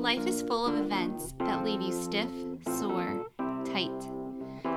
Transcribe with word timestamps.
Life 0.00 0.26
is 0.26 0.40
full 0.40 0.64
of 0.64 0.76
events 0.76 1.34
that 1.40 1.62
leave 1.62 1.82
you 1.82 1.92
stiff, 1.92 2.30
sore, 2.78 3.26
tight. 3.66 3.92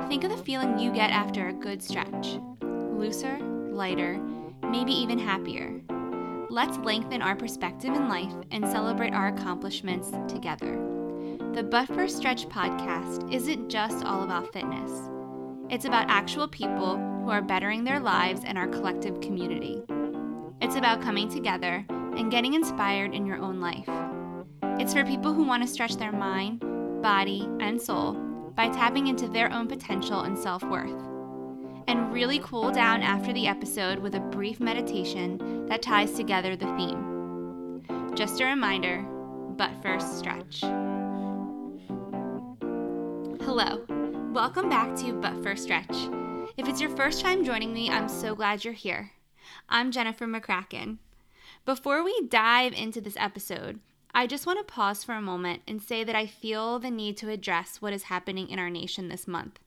Think 0.09 0.25
of 0.25 0.31
the 0.31 0.43
feeling 0.43 0.77
you 0.77 0.91
get 0.91 1.11
after 1.11 1.47
a 1.47 1.53
good 1.53 1.81
stretch 1.81 2.37
looser, 2.61 3.37
lighter, 3.39 4.19
maybe 4.69 4.91
even 4.91 5.17
happier. 5.17 5.79
Let's 6.49 6.77
lengthen 6.79 7.21
our 7.21 7.37
perspective 7.37 7.93
in 7.93 8.09
life 8.09 8.33
and 8.51 8.67
celebrate 8.67 9.13
our 9.13 9.29
accomplishments 9.29 10.11
together. 10.27 10.77
The 11.53 11.63
But 11.63 11.87
First 11.87 12.17
Stretch 12.17 12.49
podcast 12.49 13.33
isn't 13.33 13.69
just 13.69 14.03
all 14.03 14.23
about 14.23 14.51
fitness, 14.51 14.91
it's 15.69 15.85
about 15.85 16.09
actual 16.09 16.49
people 16.49 16.97
who 16.97 17.29
are 17.29 17.41
bettering 17.41 17.85
their 17.85 18.01
lives 18.01 18.41
and 18.43 18.57
our 18.57 18.67
collective 18.67 19.21
community. 19.21 19.83
It's 20.59 20.75
about 20.75 21.01
coming 21.01 21.29
together 21.29 21.85
and 21.89 22.29
getting 22.29 22.55
inspired 22.55 23.13
in 23.13 23.25
your 23.25 23.37
own 23.37 23.61
life. 23.61 23.87
It's 24.79 24.91
for 24.91 25.05
people 25.05 25.33
who 25.33 25.43
want 25.43 25.61
to 25.61 25.69
stretch 25.69 25.97
their 25.97 26.11
mind, 26.11 26.59
body, 27.01 27.47
and 27.59 27.79
soul 27.79 28.13
by 28.55 28.69
tapping 28.69 29.05
into 29.05 29.27
their 29.27 29.53
own 29.53 29.67
potential 29.67 30.21
and 30.21 30.37
self 30.37 30.63
worth. 30.63 30.89
And 31.87 32.11
really 32.11 32.39
cool 32.39 32.71
down 32.71 33.03
after 33.03 33.31
the 33.31 33.45
episode 33.47 33.99
with 33.99 34.15
a 34.15 34.19
brief 34.19 34.59
meditation 34.59 35.67
that 35.67 35.83
ties 35.83 36.13
together 36.13 36.55
the 36.55 36.65
theme. 36.75 37.83
Just 38.15 38.41
a 38.41 38.45
reminder, 38.45 39.05
but 39.57 39.69
first 39.83 40.17
stretch. 40.17 40.61
Hello, 43.41 43.85
welcome 44.31 44.69
back 44.69 44.95
to 44.97 45.13
But 45.13 45.43
First 45.43 45.63
Stretch. 45.63 45.95
If 46.57 46.67
it's 46.67 46.81
your 46.81 46.89
first 46.89 47.21
time 47.21 47.45
joining 47.45 47.73
me, 47.73 47.91
I'm 47.91 48.09
so 48.09 48.33
glad 48.33 48.65
you're 48.65 48.73
here. 48.73 49.11
I'm 49.69 49.91
Jennifer 49.91 50.25
McCracken. 50.25 50.97
Before 51.63 52.03
we 52.03 52.27
dive 52.27 52.73
into 52.73 52.99
this 53.01 53.15
episode, 53.17 53.79
I 54.15 54.27
just 54.27 54.45
want 54.45 54.59
to 54.59 54.73
pause 54.73 55.03
for 55.03 55.13
a 55.13 55.21
moment 55.21 55.63
and 55.67 55.81
say 55.81 56.03
that 56.03 56.15
I 56.15 56.27
feel 56.27 56.77
the 56.77 56.91
need 56.91 57.17
to 57.17 57.29
address 57.29 57.81
what 57.81 57.93
is 57.93 58.03
happening 58.03 58.47
in 58.47 58.59
our 58.59 58.69
nation 58.69 59.07
this 59.07 59.27
month, 59.27 59.59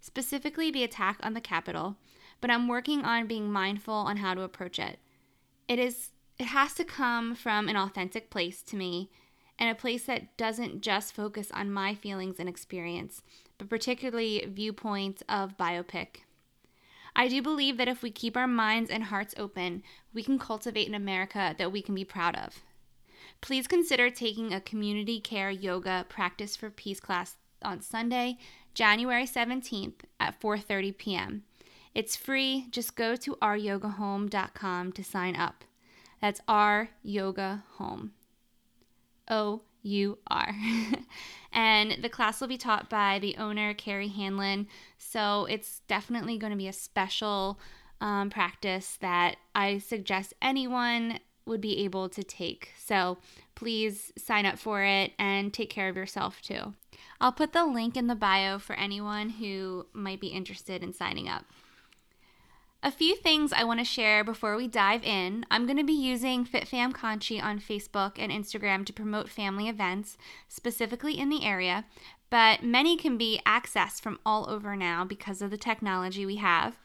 specifically 0.00 0.70
the 0.70 0.84
attack 0.84 1.18
on 1.22 1.34
the 1.34 1.40
Capitol, 1.40 1.96
but 2.40 2.50
I'm 2.50 2.66
working 2.66 3.04
on 3.04 3.26
being 3.26 3.52
mindful 3.52 3.92
on 3.92 4.16
how 4.16 4.32
to 4.32 4.40
approach 4.40 4.78
it. 4.78 4.98
It 5.68 5.78
is 5.78 6.10
it 6.38 6.46
has 6.46 6.72
to 6.74 6.84
come 6.84 7.34
from 7.34 7.68
an 7.68 7.76
authentic 7.76 8.30
place 8.30 8.62
to 8.62 8.76
me 8.76 9.10
and 9.58 9.68
a 9.68 9.74
place 9.74 10.06
that 10.06 10.38
doesn't 10.38 10.80
just 10.80 11.14
focus 11.14 11.50
on 11.52 11.70
my 11.70 11.94
feelings 11.94 12.36
and 12.40 12.48
experience, 12.48 13.20
but 13.58 13.68
particularly 13.68 14.46
viewpoints 14.48 15.22
of 15.28 15.58
BIPOC. 15.58 16.22
I 17.14 17.28
do 17.28 17.42
believe 17.42 17.76
that 17.76 17.88
if 17.88 18.02
we 18.02 18.10
keep 18.10 18.38
our 18.38 18.46
minds 18.46 18.90
and 18.90 19.04
hearts 19.04 19.34
open, 19.36 19.82
we 20.14 20.22
can 20.22 20.38
cultivate 20.38 20.88
an 20.88 20.94
America 20.94 21.54
that 21.58 21.70
we 21.70 21.82
can 21.82 21.94
be 21.94 22.04
proud 22.06 22.36
of. 22.36 22.62
Please 23.40 23.66
consider 23.66 24.10
taking 24.10 24.52
a 24.52 24.60
community 24.60 25.20
care 25.20 25.50
yoga 25.50 26.04
practice 26.08 26.56
for 26.56 26.70
peace 26.70 27.00
class 27.00 27.36
on 27.62 27.80
Sunday, 27.80 28.38
January 28.74 29.24
17th 29.24 30.04
at 30.18 30.40
4:30 30.40 30.96
p.m. 30.96 31.44
It's 31.94 32.16
free. 32.16 32.66
Just 32.70 32.94
go 32.94 33.16
to 33.16 33.36
ouryogahome.com 33.42 34.92
to 34.92 35.04
sign 35.04 35.36
up. 35.36 35.64
That's 36.20 36.40
our 36.46 36.90
yoga 37.02 37.64
home. 37.76 38.12
O 39.28 39.62
U 39.82 40.18
R. 40.26 40.54
and 41.52 42.02
the 42.02 42.08
class 42.08 42.40
will 42.40 42.48
be 42.48 42.58
taught 42.58 42.90
by 42.90 43.18
the 43.18 43.36
owner, 43.36 43.74
Carrie 43.74 44.08
Hanlon. 44.08 44.66
So 44.98 45.46
it's 45.46 45.80
definitely 45.88 46.38
going 46.38 46.52
to 46.52 46.58
be 46.58 46.68
a 46.68 46.72
special 46.72 47.58
um, 48.00 48.30
practice 48.30 48.98
that 49.00 49.36
I 49.54 49.78
suggest 49.78 50.34
anyone 50.40 51.20
would 51.46 51.60
be 51.60 51.84
able 51.84 52.08
to 52.08 52.22
take. 52.22 52.72
So 52.76 53.18
please 53.54 54.12
sign 54.16 54.46
up 54.46 54.58
for 54.58 54.82
it 54.82 55.12
and 55.18 55.52
take 55.52 55.70
care 55.70 55.88
of 55.88 55.96
yourself 55.96 56.40
too. 56.40 56.74
I'll 57.20 57.32
put 57.32 57.52
the 57.52 57.66
link 57.66 57.96
in 57.96 58.06
the 58.06 58.14
bio 58.14 58.58
for 58.58 58.74
anyone 58.74 59.30
who 59.30 59.86
might 59.92 60.20
be 60.20 60.28
interested 60.28 60.82
in 60.82 60.92
signing 60.92 61.28
up. 61.28 61.44
A 62.82 62.90
few 62.90 63.14
things 63.14 63.52
I 63.52 63.64
want 63.64 63.78
to 63.80 63.84
share 63.84 64.24
before 64.24 64.56
we 64.56 64.66
dive 64.66 65.04
in. 65.04 65.44
I'm 65.50 65.66
going 65.66 65.76
to 65.76 65.84
be 65.84 65.92
using 65.92 66.46
FitFam 66.46 66.92
Conchi 66.92 67.42
on 67.42 67.60
Facebook 67.60 68.12
and 68.16 68.32
Instagram 68.32 68.86
to 68.86 68.92
promote 68.92 69.28
family 69.28 69.68
events, 69.68 70.16
specifically 70.48 71.18
in 71.18 71.28
the 71.28 71.44
area, 71.44 71.84
but 72.30 72.62
many 72.62 72.96
can 72.96 73.18
be 73.18 73.42
accessed 73.44 74.00
from 74.00 74.18
all 74.24 74.48
over 74.48 74.76
now 74.76 75.04
because 75.04 75.42
of 75.42 75.50
the 75.50 75.58
technology 75.58 76.24
we 76.24 76.36
have. 76.36 76.78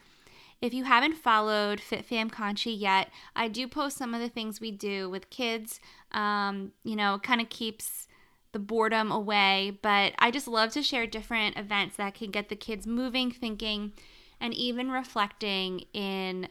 If 0.65 0.73
you 0.73 0.85
haven't 0.85 1.13
followed 1.13 1.79
FitFam 1.79 2.31
Conchi 2.31 2.75
yet, 2.75 3.11
I 3.35 3.49
do 3.49 3.67
post 3.67 3.97
some 3.97 4.15
of 4.15 4.19
the 4.19 4.29
things 4.29 4.59
we 4.59 4.71
do 4.71 5.07
with 5.07 5.29
kids. 5.29 5.79
Um, 6.11 6.71
you 6.83 6.95
know, 6.95 7.19
kind 7.19 7.39
of 7.39 7.49
keeps 7.49 8.07
the 8.51 8.57
boredom 8.57 9.11
away, 9.11 9.77
but 9.83 10.13
I 10.17 10.31
just 10.31 10.47
love 10.47 10.71
to 10.71 10.81
share 10.81 11.05
different 11.05 11.55
events 11.55 11.97
that 11.97 12.15
can 12.15 12.31
get 12.31 12.49
the 12.49 12.55
kids 12.55 12.87
moving, 12.87 13.29
thinking, 13.29 13.93
and 14.41 14.55
even 14.55 14.89
reflecting 14.89 15.81
in 15.93 16.47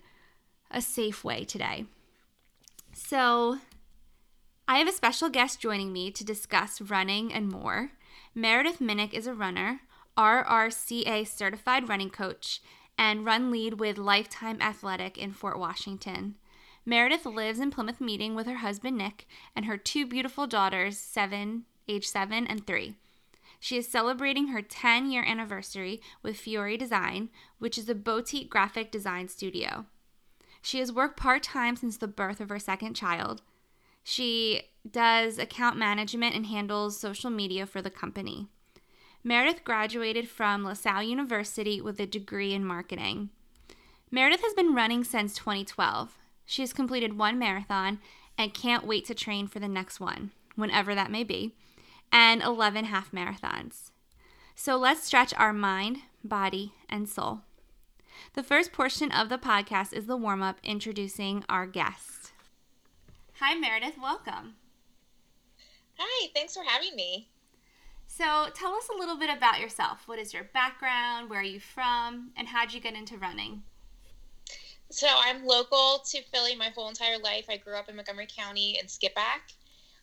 a 0.70 0.80
safe 0.80 1.24
way 1.24 1.42
today. 1.42 1.86
So, 2.92 3.58
I 4.68 4.78
have 4.78 4.86
a 4.86 4.92
special 4.92 5.28
guest 5.28 5.60
joining 5.60 5.92
me 5.92 6.12
to 6.12 6.24
discuss 6.24 6.80
running 6.80 7.32
and 7.32 7.48
more. 7.48 7.90
Meredith 8.32 8.78
Minnick 8.78 9.12
is 9.12 9.26
a 9.26 9.34
runner, 9.34 9.80
RRCA 10.16 11.26
certified 11.26 11.88
running 11.88 12.10
coach, 12.10 12.60
and 12.98 13.24
run 13.24 13.50
lead 13.50 13.80
with 13.80 13.98
Lifetime 13.98 14.60
Athletic 14.60 15.18
in 15.18 15.32
Fort 15.32 15.58
Washington. 15.58 16.36
Meredith 16.86 17.24
lives 17.24 17.60
in 17.60 17.70
Plymouth 17.70 18.00
Meeting 18.00 18.34
with 18.34 18.46
her 18.46 18.56
husband 18.56 18.98
Nick 18.98 19.26
and 19.56 19.64
her 19.64 19.76
two 19.76 20.06
beautiful 20.06 20.46
daughters, 20.46 20.98
seven, 20.98 21.64
age 21.88 22.06
seven 22.06 22.46
and 22.46 22.66
three. 22.66 22.94
She 23.58 23.78
is 23.78 23.88
celebrating 23.88 24.48
her 24.48 24.60
10 24.60 25.10
year 25.10 25.24
anniversary 25.24 26.02
with 26.22 26.36
Fiore 26.36 26.76
Design, 26.76 27.30
which 27.58 27.78
is 27.78 27.88
a 27.88 27.94
boutique 27.94 28.50
graphic 28.50 28.90
design 28.90 29.28
studio. 29.28 29.86
She 30.60 30.80
has 30.80 30.92
worked 30.92 31.16
part 31.16 31.42
time 31.42 31.76
since 31.76 31.96
the 31.96 32.06
birth 32.06 32.40
of 32.40 32.50
her 32.50 32.58
second 32.58 32.94
child. 32.94 33.40
She 34.02 34.64
does 34.90 35.38
account 35.38 35.78
management 35.78 36.34
and 36.34 36.44
handles 36.44 36.98
social 37.00 37.30
media 37.30 37.64
for 37.64 37.80
the 37.80 37.90
company. 37.90 38.48
Meredith 39.26 39.64
graduated 39.64 40.28
from 40.28 40.64
LaSalle 40.64 41.02
University 41.02 41.80
with 41.80 41.98
a 41.98 42.06
degree 42.06 42.52
in 42.52 42.62
marketing. 42.62 43.30
Meredith 44.10 44.42
has 44.42 44.52
been 44.52 44.74
running 44.74 45.02
since 45.02 45.34
2012. 45.34 46.18
She 46.44 46.60
has 46.60 46.74
completed 46.74 47.16
one 47.16 47.38
marathon 47.38 48.00
and 48.36 48.52
can't 48.52 48.86
wait 48.86 49.06
to 49.06 49.14
train 49.14 49.46
for 49.46 49.60
the 49.60 49.68
next 49.68 49.98
one, 49.98 50.32
whenever 50.56 50.94
that 50.94 51.10
may 51.10 51.24
be, 51.24 51.54
and 52.12 52.42
11 52.42 52.84
half 52.84 53.12
marathons. 53.12 53.92
So 54.54 54.76
let's 54.76 55.02
stretch 55.02 55.32
our 55.34 55.54
mind, 55.54 56.00
body, 56.22 56.74
and 56.90 57.08
soul. 57.08 57.40
The 58.34 58.42
first 58.42 58.72
portion 58.72 59.10
of 59.10 59.30
the 59.30 59.38
podcast 59.38 59.94
is 59.94 60.04
the 60.04 60.18
warm 60.18 60.42
up 60.42 60.58
introducing 60.62 61.44
our 61.48 61.66
guest. 61.66 62.32
Hi, 63.40 63.54
Meredith. 63.54 63.96
Welcome. 64.00 64.56
Hi, 65.96 66.28
thanks 66.34 66.54
for 66.54 66.62
having 66.64 66.94
me. 66.94 67.30
So, 68.16 68.46
tell 68.54 68.72
us 68.74 68.88
a 68.94 68.96
little 68.96 69.16
bit 69.16 69.28
about 69.28 69.58
yourself. 69.58 70.06
What 70.06 70.20
is 70.20 70.32
your 70.32 70.44
background? 70.54 71.28
Where 71.28 71.40
are 71.40 71.42
you 71.42 71.58
from? 71.58 72.30
And 72.36 72.46
how'd 72.46 72.72
you 72.72 72.78
get 72.78 72.94
into 72.94 73.18
running? 73.18 73.64
So, 74.88 75.08
I'm 75.10 75.44
local 75.44 76.00
to 76.10 76.22
Philly 76.32 76.54
my 76.54 76.68
whole 76.68 76.88
entire 76.88 77.18
life. 77.18 77.46
I 77.48 77.56
grew 77.56 77.74
up 77.74 77.88
in 77.88 77.96
Montgomery 77.96 78.28
County 78.28 78.78
in 78.80 78.86
Skippack. 78.86 79.50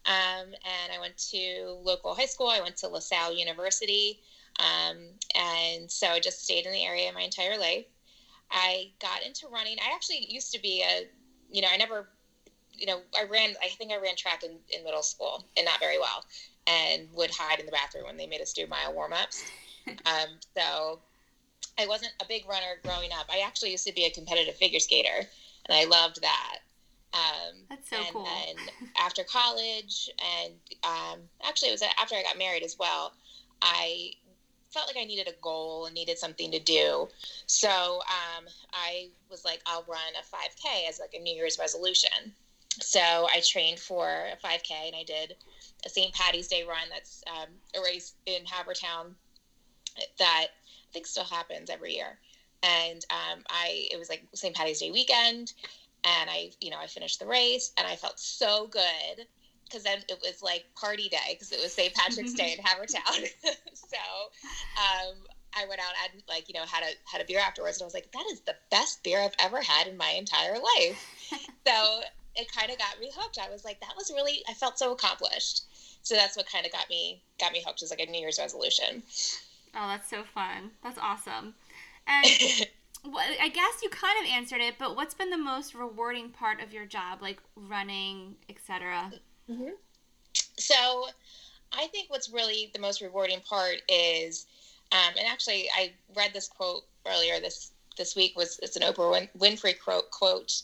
Um, 0.05 0.47
and 0.47 0.91
I 0.93 0.99
went 0.99 1.17
to 1.29 1.77
local 1.83 2.13
high 2.13 2.25
school. 2.25 2.47
I 2.47 2.59
went 2.59 2.75
to 2.77 2.89
LaSalle 2.89 3.33
University. 3.33 4.19
Um, 4.59 4.97
and 5.33 5.89
so 5.89 6.07
I 6.07 6.19
just 6.19 6.43
stayed 6.43 6.65
in 6.65 6.73
the 6.73 6.83
area 6.83 7.09
my 7.13 7.21
entire 7.21 7.57
life. 7.57 7.85
I 8.51 8.91
got 8.99 9.23
into 9.25 9.47
running. 9.47 9.77
I 9.79 9.95
actually 9.95 10.25
used 10.27 10.51
to 10.51 10.59
be 10.59 10.83
a, 10.83 11.07
you 11.49 11.61
know, 11.61 11.69
I 11.71 11.77
never, 11.77 12.09
you 12.73 12.87
know, 12.87 12.99
I 13.17 13.23
ran, 13.31 13.53
I 13.63 13.69
think 13.69 13.93
I 13.93 14.01
ran 14.01 14.17
track 14.17 14.43
in, 14.43 14.57
in 14.77 14.83
middle 14.83 15.01
school 15.01 15.45
and 15.55 15.63
not 15.63 15.79
very 15.79 15.97
well 15.97 16.25
and 16.67 17.07
would 17.13 17.31
hide 17.31 17.59
in 17.59 17.65
the 17.65 17.71
bathroom 17.71 18.05
when 18.05 18.17
they 18.17 18.27
made 18.27 18.41
us 18.41 18.53
do 18.53 18.67
mile 18.67 18.93
warm 18.93 19.13
ups. 19.13 19.51
um, 20.05 20.39
so 20.55 20.99
I 21.77 21.87
wasn't 21.87 22.13
a 22.21 22.25
big 22.27 22.47
runner 22.47 22.79
growing 22.83 23.11
up. 23.11 23.27
I 23.29 23.39
actually 23.39 23.71
used 23.71 23.87
to 23.87 23.93
be 23.93 24.05
a 24.05 24.11
competitive 24.11 24.55
figure 24.55 24.79
skater, 24.79 25.27
and 25.65 25.77
I 25.77 25.85
loved 25.85 26.21
that. 26.21 26.57
Um, 27.13 27.55
That's 27.69 27.89
so 27.89 27.97
and 27.97 28.13
cool. 28.13 28.23
then 28.23 28.55
after 28.97 29.23
college, 29.23 30.09
and 30.43 30.53
um, 30.83 31.19
actually, 31.43 31.69
it 31.69 31.73
was 31.73 31.83
after 31.99 32.15
I 32.15 32.23
got 32.23 32.37
married 32.37 32.63
as 32.63 32.77
well. 32.79 33.13
I 33.61 34.11
felt 34.71 34.87
like 34.87 34.97
I 34.97 35.05
needed 35.05 35.27
a 35.27 35.35
goal 35.41 35.85
and 35.85 35.93
needed 35.93 36.17
something 36.17 36.51
to 36.51 36.59
do. 36.59 37.09
So 37.45 37.69
um, 37.69 38.45
I 38.73 39.09
was 39.29 39.43
like, 39.45 39.61
I'll 39.65 39.85
run 39.87 39.99
a 40.17 40.23
5K 40.23 40.89
as 40.89 40.99
like 40.99 41.13
a 41.13 41.19
New 41.19 41.35
Year's 41.35 41.59
resolution. 41.59 42.33
So 42.79 42.99
I 42.99 43.41
trained 43.45 43.79
for 43.79 44.07
a 44.07 44.37
5K 44.45 44.87
and 44.87 44.95
I 44.95 45.03
did 45.03 45.35
a 45.85 45.89
St. 45.89 46.13
Patty's 46.13 46.47
Day 46.47 46.63
run 46.63 46.87
that's 46.89 47.23
um, 47.27 47.49
a 47.75 47.83
race 47.83 48.13
in 48.25 48.43
Havertown 48.43 49.13
that 50.19 50.47
I 50.49 50.93
think 50.93 51.07
still 51.07 51.23
happens 51.23 51.69
every 51.69 51.95
year. 51.95 52.17
And 52.63 53.03
um, 53.09 53.43
I, 53.49 53.87
it 53.91 53.97
was 53.97 54.09
like 54.09 54.23
St. 54.33 54.55
Patty's 54.55 54.79
Day 54.79 54.91
weekend, 54.91 55.53
and 56.03 56.29
I, 56.29 56.51
you 56.61 56.69
know, 56.69 56.77
I 56.79 56.87
finished 56.87 57.19
the 57.19 57.25
race, 57.25 57.71
and 57.77 57.87
I 57.87 57.95
felt 57.95 58.19
so 58.19 58.67
good. 58.67 59.25
because 59.65 59.83
then 59.83 59.99
it 60.09 60.19
was 60.21 60.43
like 60.43 60.65
party 60.75 61.09
day 61.09 61.17
because 61.31 61.51
it 61.51 61.59
was 61.61 61.73
St. 61.73 61.93
Patrick's 61.93 62.33
Day 62.33 62.55
in 62.57 62.59
Havertown. 62.63 63.27
so 63.73 63.97
um, 64.77 65.15
I 65.53 65.65
went 65.67 65.81
out 65.81 65.93
and 66.11 66.21
like 66.29 66.47
you 66.47 66.53
know 66.53 66.65
had 66.65 66.83
a 66.83 66.91
had 67.09 67.21
a 67.21 67.25
beer 67.25 67.39
afterwards, 67.39 67.77
and 67.77 67.83
I 67.83 67.85
was 67.85 67.93
like, 67.93 68.11
that 68.11 68.25
is 68.31 68.41
the 68.41 68.55
best 68.69 69.03
beer 69.03 69.19
I've 69.21 69.35
ever 69.39 69.61
had 69.61 69.87
in 69.87 69.97
my 69.97 70.11
entire 70.11 70.53
life. 70.53 71.05
so 71.67 72.01
it 72.35 72.51
kind 72.51 72.71
of 72.71 72.77
got 72.77 72.99
me 72.99 73.11
hooked. 73.13 73.37
I 73.39 73.49
was 73.49 73.65
like, 73.65 73.79
that 73.81 73.93
was 73.97 74.11
really 74.11 74.43
I 74.47 74.53
felt 74.53 74.77
so 74.77 74.91
accomplished. 74.91 75.63
So 76.03 76.15
that's 76.15 76.35
what 76.35 76.47
kind 76.47 76.65
of 76.65 76.71
got 76.71 76.89
me 76.89 77.21
got 77.39 77.51
me 77.51 77.63
hooked. 77.65 77.83
Is 77.83 77.91
like 77.91 77.99
a 77.99 78.09
New 78.09 78.19
Year's 78.19 78.39
resolution. 78.39 79.03
Oh, 79.75 79.87
that's 79.87 80.09
so 80.09 80.23
fun. 80.23 80.71
That's 80.83 80.97
awesome. 80.97 81.53
And 82.07 82.25
well, 83.05 83.25
I 83.41 83.49
guess 83.49 83.81
you 83.83 83.89
kind 83.89 84.17
of 84.23 84.31
answered 84.31 84.61
it, 84.61 84.75
but 84.77 84.95
what's 84.95 85.13
been 85.13 85.29
the 85.29 85.37
most 85.37 85.73
rewarding 85.73 86.29
part 86.29 86.61
of 86.61 86.73
your 86.73 86.85
job, 86.85 87.21
like 87.21 87.39
running, 87.55 88.35
etc.? 88.49 89.11
Mm-hmm. 89.49 89.69
So, 90.57 91.07
I 91.73 91.87
think 91.87 92.09
what's 92.09 92.29
really 92.29 92.69
the 92.73 92.79
most 92.79 93.01
rewarding 93.01 93.39
part 93.41 93.81
is, 93.89 94.45
um, 94.91 95.13
and 95.17 95.27
actually, 95.27 95.69
I 95.75 95.93
read 96.15 96.33
this 96.33 96.47
quote 96.47 96.83
earlier 97.07 97.39
this 97.39 97.71
this 97.97 98.15
week 98.15 98.37
was 98.37 98.59
it's 98.63 98.75
an 98.75 98.83
Oprah 98.83 99.11
Win- 99.11 99.29
Winfrey 99.37 99.79
quote, 99.79 100.09
quote 100.11 100.61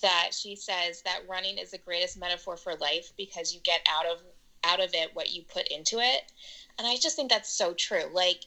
that 0.00 0.30
she 0.32 0.54
says 0.54 1.02
that 1.02 1.20
running 1.28 1.58
is 1.58 1.72
the 1.72 1.78
greatest 1.78 2.18
metaphor 2.18 2.56
for 2.56 2.74
life 2.76 3.12
because 3.16 3.52
you 3.52 3.60
get 3.60 3.86
out 3.90 4.06
of 4.06 4.20
out 4.64 4.80
of 4.80 4.90
it 4.94 5.10
what 5.14 5.30
you 5.32 5.42
put 5.42 5.68
into 5.68 5.98
it, 5.98 6.32
and 6.78 6.86
I 6.86 6.96
just 6.96 7.16
think 7.16 7.30
that's 7.30 7.50
so 7.50 7.74
true. 7.74 8.04
Like, 8.12 8.44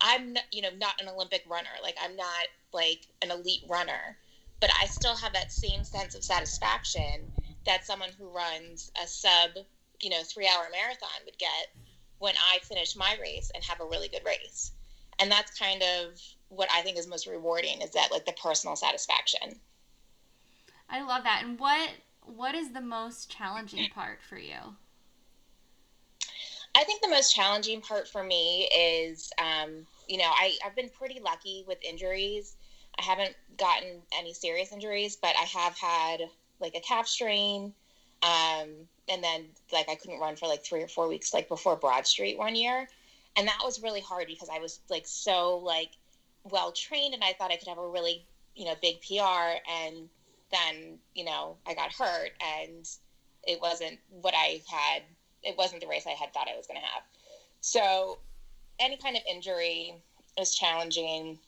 I'm 0.00 0.36
you 0.52 0.62
know 0.62 0.70
not 0.78 1.00
an 1.00 1.08
Olympic 1.08 1.44
runner, 1.48 1.70
like 1.82 1.96
I'm 2.02 2.16
not 2.16 2.46
like 2.72 3.06
an 3.22 3.30
elite 3.30 3.64
runner, 3.68 4.16
but 4.60 4.70
I 4.80 4.86
still 4.86 5.16
have 5.16 5.32
that 5.32 5.52
same 5.52 5.84
sense 5.84 6.14
of 6.14 6.24
satisfaction 6.24 7.32
that 7.66 7.84
someone 7.84 8.10
who 8.18 8.28
runs 8.28 8.90
a 9.02 9.06
sub, 9.06 9.50
you 10.00 10.10
know, 10.10 10.22
three 10.22 10.46
hour 10.46 10.66
marathon 10.70 11.24
would 11.24 11.38
get 11.38 11.68
when 12.18 12.34
I 12.36 12.58
finish 12.60 12.96
my 12.96 13.16
race 13.20 13.50
and 13.54 13.64
have 13.64 13.80
a 13.80 13.84
really 13.84 14.08
good 14.08 14.24
race. 14.24 14.72
And 15.18 15.30
that's 15.30 15.58
kind 15.58 15.82
of 15.82 16.20
what 16.48 16.68
I 16.72 16.82
think 16.82 16.98
is 16.98 17.06
most 17.06 17.26
rewarding 17.26 17.82
is 17.82 17.90
that 17.90 18.10
like 18.10 18.24
the 18.24 18.32
personal 18.32 18.76
satisfaction. 18.76 19.60
I 20.88 21.02
love 21.02 21.24
that. 21.24 21.42
And 21.44 21.58
what 21.58 21.90
what 22.22 22.54
is 22.54 22.72
the 22.72 22.80
most 22.80 23.30
challenging 23.30 23.88
part 23.90 24.20
for 24.28 24.38
you? 24.38 24.76
I 26.74 26.84
think 26.84 27.02
the 27.02 27.08
most 27.08 27.34
challenging 27.34 27.80
part 27.80 28.08
for 28.08 28.22
me 28.22 28.68
is, 28.76 29.32
um, 29.38 29.86
you 30.08 30.18
know, 30.18 30.30
I, 30.30 30.56
I've 30.64 30.76
been 30.76 30.88
pretty 30.88 31.20
lucky 31.20 31.64
with 31.66 31.78
injuries. 31.82 32.56
I 32.98 33.02
haven't 33.02 33.34
gotten 33.56 34.02
any 34.16 34.32
serious 34.32 34.72
injuries, 34.72 35.16
but 35.16 35.34
I 35.36 35.44
have 35.44 35.76
had 35.76 36.22
like 36.60 36.74
a 36.74 36.80
calf 36.80 37.08
strain. 37.08 37.72
Um, 38.22 38.68
and 39.08 39.24
then 39.24 39.46
like 39.72 39.88
I 39.88 39.94
couldn't 39.94 40.20
run 40.20 40.36
for 40.36 40.46
like 40.46 40.64
three 40.64 40.82
or 40.82 40.88
four 40.88 41.08
weeks, 41.08 41.34
like 41.34 41.48
before 41.48 41.76
Broad 41.76 42.06
Street 42.06 42.38
one 42.38 42.54
year. 42.54 42.88
And 43.36 43.48
that 43.48 43.60
was 43.64 43.82
really 43.82 44.00
hard 44.00 44.26
because 44.26 44.48
I 44.52 44.58
was 44.58 44.80
like 44.88 45.06
so 45.06 45.58
like 45.58 45.90
well 46.44 46.72
trained 46.72 47.14
and 47.14 47.24
I 47.24 47.32
thought 47.32 47.50
I 47.52 47.56
could 47.56 47.68
have 47.68 47.78
a 47.78 47.88
really, 47.88 48.24
you 48.54 48.66
know, 48.66 48.74
big 48.80 49.00
PR. 49.00 49.58
And 49.68 50.08
then, 50.50 50.98
you 51.14 51.24
know, 51.24 51.56
I 51.66 51.74
got 51.74 51.92
hurt 51.92 52.30
and 52.58 52.88
it 53.46 53.60
wasn't 53.60 53.98
what 54.10 54.34
I 54.36 54.60
had, 54.68 55.02
it 55.42 55.56
wasn't 55.56 55.80
the 55.80 55.88
race 55.88 56.06
I 56.06 56.10
had 56.10 56.32
thought 56.32 56.48
I 56.52 56.56
was 56.56 56.66
going 56.66 56.80
to 56.80 56.86
have. 56.86 57.02
So 57.60 58.18
any 58.78 58.96
kind 58.96 59.16
of 59.16 59.22
injury 59.30 59.94
is 60.38 60.54
challenging 60.54 61.38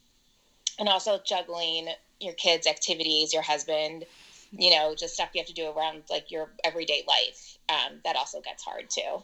and 0.78 0.88
also 0.88 1.20
juggling 1.24 1.88
your 2.20 2.34
kids' 2.34 2.66
activities, 2.66 3.32
your 3.32 3.42
husband, 3.42 4.04
you 4.52 4.70
know, 4.70 4.94
just 4.94 5.14
stuff 5.14 5.30
you 5.34 5.40
have 5.40 5.48
to 5.48 5.54
do 5.54 5.70
around 5.70 6.02
like 6.10 6.30
your 6.30 6.50
everyday 6.64 7.04
life. 7.06 7.58
Um, 7.68 7.98
that 8.04 8.16
also 8.16 8.40
gets 8.40 8.62
hard 8.62 8.90
too. 8.90 9.22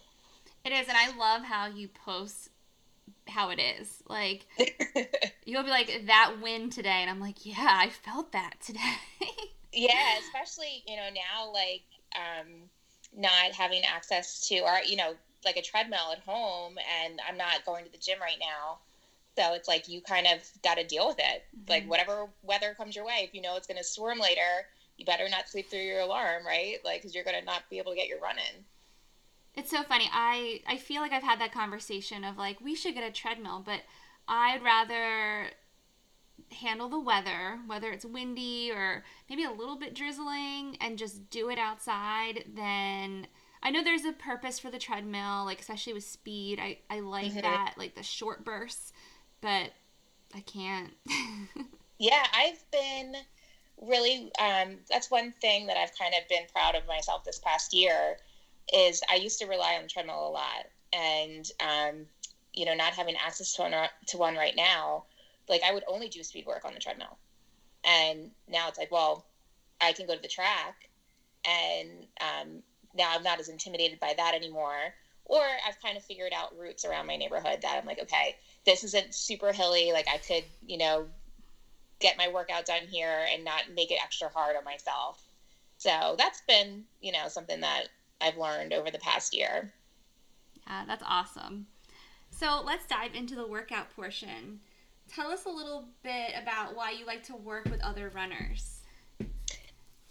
It 0.65 0.73
is, 0.73 0.89
and 0.89 0.97
I 0.97 1.17
love 1.17 1.43
how 1.43 1.67
you 1.67 1.89
post 1.89 2.49
how 3.29 3.51
it 3.51 3.61
is. 3.61 4.03
Like 4.09 4.47
you'll 5.45 5.63
be 5.63 5.71
like 5.71 6.05
that 6.07 6.37
win 6.43 6.71
today, 6.71 6.89
and 6.89 7.11
I'm 7.11 7.21
like, 7.21 7.45
yeah, 7.45 7.57
I 7.59 7.91
felt 7.91 8.33
that 8.33 8.55
today. 8.65 8.97
yeah, 9.73 10.19
especially 10.21 10.83
you 10.87 10.97
know 10.97 11.09
now 11.15 11.53
like 11.53 11.83
um, 12.17 12.69
not 13.17 13.53
having 13.53 13.83
access 13.85 14.49
to 14.49 14.59
our 14.61 14.83
you 14.83 14.97
know 14.97 15.15
like 15.45 15.57
a 15.57 15.63
treadmill 15.63 16.13
at 16.13 16.19
home, 16.21 16.77
and 17.03 17.21
I'm 17.29 17.37
not 17.37 17.65
going 17.65 17.85
to 17.85 17.93
the 17.93 17.99
gym 17.99 18.21
right 18.21 18.39
now. 18.41 18.79
So 19.37 19.55
it's 19.55 19.69
like 19.69 19.89
you 19.89 20.01
kind 20.01 20.27
of 20.27 20.41
got 20.65 20.79
to 20.79 20.85
deal 20.85 21.07
with 21.07 21.19
it. 21.19 21.45
Mm-hmm. 21.57 21.71
Like 21.71 21.89
whatever 21.89 22.29
weather 22.43 22.75
comes 22.77 22.97
your 22.97 23.05
way, 23.05 23.21
if 23.23 23.35
you 23.35 23.41
know 23.41 23.57
it's 23.57 23.67
going 23.67 23.79
to 23.79 23.85
storm 23.85 24.19
later, 24.19 24.67
you 24.97 25.05
better 25.05 25.29
not 25.29 25.49
sleep 25.49 25.71
through 25.71 25.81
your 25.81 26.01
alarm, 26.01 26.45
right? 26.45 26.79
Like 26.85 27.01
because 27.01 27.15
you're 27.15 27.25
going 27.25 27.39
to 27.39 27.45
not 27.45 27.63
be 27.71 27.79
able 27.79 27.93
to 27.93 27.97
get 27.97 28.09
your 28.09 28.21
run 28.21 28.37
in. 28.37 28.65
It's 29.55 29.71
so 29.71 29.83
funny. 29.83 30.11
I 30.13 30.61
I 30.67 30.77
feel 30.77 31.01
like 31.01 31.13
I've 31.13 31.23
had 31.23 31.41
that 31.41 31.53
conversation 31.53 32.25
of 32.25 32.37
like 32.37 32.61
we 32.61 32.75
should 32.75 32.95
get 32.95 33.09
a 33.09 33.13
treadmill, 33.13 33.63
but 33.65 33.81
I'd 34.27 34.63
rather 34.63 35.51
handle 36.53 36.89
the 36.89 37.01
weather, 37.01 37.59
whether 37.67 37.91
it's 37.91 38.05
windy 38.05 38.71
or 38.71 39.05
maybe 39.29 39.45
a 39.45 39.51
little 39.51 39.77
bit 39.77 39.95
drizzling, 39.95 40.77
and 40.81 40.99
just 40.99 41.31
do 41.31 41.51
it 41.51 41.59
outside 41.59 42.45
then 42.55 43.27
I 43.61 43.71
know 43.71 43.83
there's 43.83 44.05
a 44.05 44.13
purpose 44.13 44.61
for 44.61 44.71
the 44.71 44.79
treadmill, 44.79 45.45
like 45.45 45.59
especially 45.59 45.93
with 45.93 46.05
speed. 46.05 46.61
I, 46.61 46.79
I 46.89 47.01
like 47.01 47.33
mm-hmm. 47.33 47.41
that, 47.41 47.75
like 47.77 47.97
the 47.97 48.05
short 48.05 48.45
bursts 48.45 48.93
but 49.41 49.71
I 50.35 50.41
can't. 50.41 50.93
yeah, 51.99 52.25
I've 52.35 52.63
been 52.71 53.15
really 53.81 54.33
um, 54.41 54.79
that's 54.91 55.11
one 55.11 55.33
thing 55.41 55.67
that 55.67 55.77
I've 55.77 55.97
kind 55.97 56.15
of 56.21 56.29
been 56.29 56.45
proud 56.53 56.75
of 56.75 56.87
myself 56.87 57.25
this 57.25 57.39
past 57.39 57.73
year 57.73 58.17
is 58.73 59.01
I 59.11 59.17
used 59.17 59.39
to 59.41 59.47
rely 59.47 59.75
on 59.77 59.83
the 59.83 59.89
treadmill 59.89 60.29
a 60.29 60.31
lot 60.31 60.67
and 60.93 61.51
um, 61.61 62.07
you 62.53 62.67
know 62.67 62.75
not 62.75 62.95
having 62.95 63.15
access 63.25 63.55
to 63.55 63.63
one, 63.63 63.75
to 64.09 64.19
one 64.19 64.35
right 64.35 64.57
now 64.57 65.05
like 65.49 65.63
I 65.63 65.73
would 65.73 65.85
only 65.89 66.09
do 66.09 66.23
speed 66.23 66.47
work 66.47 66.65
on 66.65 66.75
the 66.75 66.81
treadmill 66.81 67.19
and 67.85 68.31
now 68.49 68.69
it's 68.69 68.79
like 68.79 68.91
well 68.91 69.27
I 69.81 69.93
can 69.93 70.07
go 70.07 70.15
to 70.15 70.23
the 70.23 70.29
track 70.29 70.89
and 71.45 71.91
um, 72.21 72.63
now 72.95 73.13
I'm 73.15 73.23
not 73.23 73.41
as 73.41 73.49
intimidated 73.49 74.01
by 74.01 74.15
that 74.17 74.35
anymore 74.35 74.95
or 75.25 75.43
I've 75.67 75.81
kind 75.81 75.97
of 75.97 76.05
figured 76.05 76.33
out 76.35 76.59
routes 76.59 76.85
around 76.85 77.07
my 77.07 77.17
neighborhood 77.17 77.61
that 77.63 77.79
I'm 77.79 77.87
like 77.87 78.01
okay 78.01 78.37
this 78.69 78.85
isn't 78.85 79.15
super 79.15 79.53
hilly. 79.53 79.93
Like 79.93 80.07
I 80.13 80.19
could, 80.19 80.45
you 80.67 80.77
know, 80.77 81.07
get 82.01 82.19
my 82.19 82.29
workout 82.29 82.67
done 82.67 82.83
here 82.89 83.27
and 83.33 83.43
not 83.45 83.63
make 83.75 83.91
it 83.91 83.99
extra 84.03 84.29
hard 84.29 84.57
on 84.57 84.65
myself. 84.65 85.23
So 85.79 86.17
that's 86.19 86.43
been, 86.43 86.85
you 87.01 87.13
know, 87.13 87.29
something 87.29 87.61
that 87.61 87.85
I've 88.21 88.37
learned 88.37 88.75
over 88.75 88.91
the 88.91 88.99
past 88.99 89.35
year. 89.35 89.73
Yeah, 90.67 90.85
that's 90.87 91.03
awesome. 91.07 91.67
So 92.31 92.63
let's 92.65 92.87
dive 92.87 93.15
into 93.15 93.35
the 93.35 93.47
workout 93.47 93.91
portion. 93.97 94.61
Tell 95.09 95.31
us 95.31 95.47
a 95.47 95.51
little 95.51 95.89
bit 96.03 96.33
about 96.41 96.77
why 96.77 96.91
you 96.91 97.07
like 97.07 97.23
to 97.25 97.37
work 97.37 97.65
with 97.67 97.81
other 97.83 98.11
runners. 98.15 98.81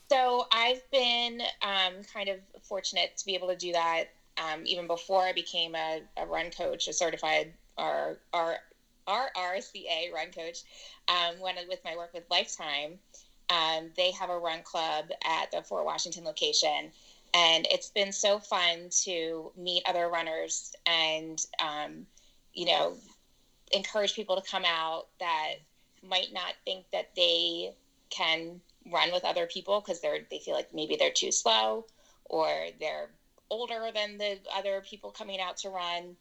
So 0.09 0.47
I've 0.51 0.81
been 0.91 1.41
um, 1.61 2.03
kind 2.13 2.29
of 2.29 2.39
fortunate 2.63 3.17
to 3.17 3.25
be 3.25 3.35
able 3.35 3.49
to 3.49 3.55
do 3.55 3.73
that 3.73 4.05
um, 4.37 4.63
even 4.65 4.87
before 4.87 5.23
I 5.23 5.33
became 5.33 5.75
a, 5.75 6.01
a 6.17 6.25
run 6.25 6.51
coach, 6.51 6.87
a 6.87 6.93
certified 6.93 7.53
our 7.77 8.17
our 8.33 8.57
our 9.07 9.29
RCA 9.37 10.11
run 10.13 10.31
coach, 10.31 10.63
um, 11.07 11.39
when 11.39 11.55
with 11.67 11.79
my 11.83 11.95
work 11.95 12.13
with 12.13 12.23
Lifetime, 12.29 12.99
um, 13.49 13.89
they 13.95 14.11
have 14.11 14.29
a 14.29 14.37
run 14.37 14.61
club 14.63 15.05
at 15.25 15.51
the 15.51 15.61
Fort 15.61 15.85
Washington 15.85 16.23
location, 16.23 16.91
and 17.33 17.67
it's 17.71 17.89
been 17.89 18.11
so 18.11 18.39
fun 18.39 18.89
to 19.03 19.51
meet 19.57 19.83
other 19.87 20.09
runners 20.09 20.75
and 20.85 21.45
um, 21.59 22.05
you 22.53 22.65
know 22.65 22.95
encourage 23.71 24.15
people 24.15 24.39
to 24.39 24.49
come 24.49 24.63
out 24.65 25.07
that 25.19 25.55
might 26.07 26.33
not 26.33 26.53
think 26.65 26.85
that 26.91 27.09
they 27.15 27.73
can 28.09 28.61
run 28.91 29.11
with 29.11 29.25
other 29.25 29.45
people 29.47 29.81
because 29.81 29.99
they're 30.01 30.19
they 30.29 30.39
feel 30.39 30.53
like 30.53 30.73
maybe 30.73 30.95
they're 30.95 31.11
too 31.11 31.31
slow 31.31 31.85
or 32.25 32.49
they're 32.79 33.09
older 33.49 33.89
than 33.93 34.17
the 34.17 34.37
other 34.55 34.83
people 34.87 35.11
coming 35.11 35.39
out 35.39 35.57
to 35.57 35.69
run. 35.69 36.15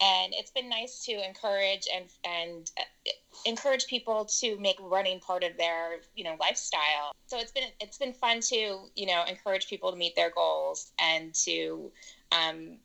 And 0.00 0.32
it's 0.34 0.50
been 0.50 0.68
nice 0.68 1.04
to 1.04 1.12
encourage 1.26 1.86
and 1.94 2.06
and 2.24 2.70
uh, 2.78 3.10
encourage 3.46 3.86
people 3.86 4.24
to 4.40 4.58
make 4.58 4.76
running 4.80 5.20
part 5.20 5.44
of 5.44 5.56
their 5.56 6.00
you 6.16 6.24
know 6.24 6.36
lifestyle. 6.40 7.12
So 7.26 7.38
it's 7.38 7.52
been 7.52 7.68
it's 7.80 7.98
been 7.98 8.12
fun 8.12 8.40
to 8.40 8.86
you 8.96 9.06
know 9.06 9.24
encourage 9.28 9.68
people 9.68 9.90
to 9.92 9.96
meet 9.96 10.16
their 10.16 10.30
goals 10.30 10.92
and 10.98 11.32
to 11.46 11.92
um, 12.32 12.78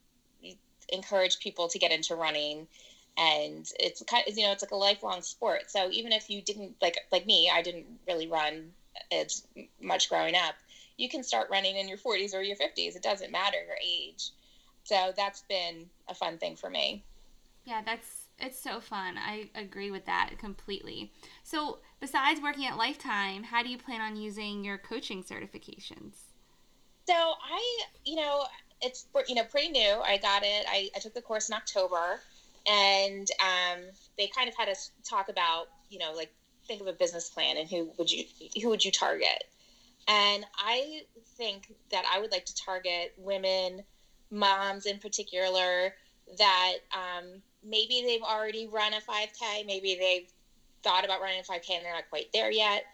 encourage 0.90 1.38
people 1.38 1.68
to 1.68 1.78
get 1.78 1.90
into 1.90 2.14
running 2.14 2.66
and 3.18 3.66
it's 3.78 4.02
kind 4.04 4.24
of, 4.26 4.38
you 4.38 4.44
know 4.44 4.52
it's 4.52 4.62
like 4.62 4.70
a 4.70 4.76
lifelong 4.76 5.20
sport 5.20 5.70
so 5.70 5.90
even 5.90 6.12
if 6.12 6.30
you 6.30 6.40
didn't 6.40 6.74
like 6.80 6.96
like 7.12 7.26
me 7.26 7.50
i 7.52 7.60
didn't 7.60 7.86
really 8.06 8.28
run 8.28 8.70
as 9.12 9.46
much 9.82 10.08
growing 10.08 10.34
up 10.34 10.54
you 10.96 11.08
can 11.08 11.22
start 11.22 11.48
running 11.50 11.76
in 11.76 11.88
your 11.88 11.98
40s 11.98 12.34
or 12.34 12.42
your 12.42 12.56
50s 12.56 12.96
it 12.96 13.02
doesn't 13.02 13.30
matter 13.30 13.58
your 13.66 13.76
age 13.84 14.30
so 14.88 15.12
that's 15.14 15.42
been 15.50 15.90
a 16.08 16.14
fun 16.14 16.38
thing 16.38 16.56
for 16.56 16.70
me. 16.70 17.04
Yeah, 17.66 17.82
that's 17.84 18.28
it's 18.38 18.58
so 18.58 18.80
fun. 18.80 19.18
I 19.18 19.50
agree 19.54 19.90
with 19.90 20.06
that 20.06 20.30
completely. 20.38 21.12
So, 21.42 21.80
besides 22.00 22.40
working 22.40 22.64
at 22.64 22.78
Lifetime, 22.78 23.42
how 23.42 23.62
do 23.62 23.68
you 23.68 23.76
plan 23.76 24.00
on 24.00 24.16
using 24.16 24.64
your 24.64 24.78
coaching 24.78 25.22
certifications? 25.22 26.14
So, 27.06 27.12
I, 27.14 27.82
you 28.06 28.16
know, 28.16 28.46
it's 28.80 29.04
you 29.28 29.34
know 29.34 29.44
pretty 29.44 29.68
new. 29.68 30.00
I 30.02 30.16
got 30.16 30.42
it. 30.42 30.64
I, 30.66 30.88
I 30.96 31.00
took 31.00 31.12
the 31.12 31.20
course 31.20 31.50
in 31.50 31.54
October, 31.54 32.20
and 32.68 33.28
um, 33.40 33.80
they 34.16 34.26
kind 34.28 34.48
of 34.48 34.54
had 34.56 34.68
us 34.68 34.90
talk 35.08 35.28
about 35.28 35.68
you 35.90 35.98
know 35.98 36.12
like 36.12 36.30
think 36.66 36.80
of 36.80 36.86
a 36.86 36.92
business 36.92 37.30
plan 37.30 37.56
and 37.56 37.68
who 37.68 37.90
would 37.98 38.10
you 38.10 38.24
who 38.62 38.68
would 38.68 38.84
you 38.84 38.90
target? 38.90 39.44
And 40.06 40.44
i 40.56 41.02
think 41.36 41.72
that 41.90 42.04
i 42.12 42.18
would 42.18 42.32
like 42.32 42.46
to 42.46 42.54
target 42.56 43.12
women 43.18 43.82
moms 44.30 44.86
in 44.86 44.98
particular 44.98 45.94
that 46.38 46.74
um, 46.92 47.42
maybe 47.64 48.02
they've 48.06 48.22
already 48.22 48.66
run 48.66 48.92
a 48.94 49.00
5k 49.00 49.66
maybe 49.66 49.96
they've 50.00 50.28
thought 50.82 51.04
about 51.04 51.20
running 51.20 51.40
a 51.40 51.42
5k 51.42 51.70
and 51.76 51.84
they're 51.84 51.94
not 51.94 52.08
quite 52.10 52.32
there 52.32 52.50
yet. 52.50 52.84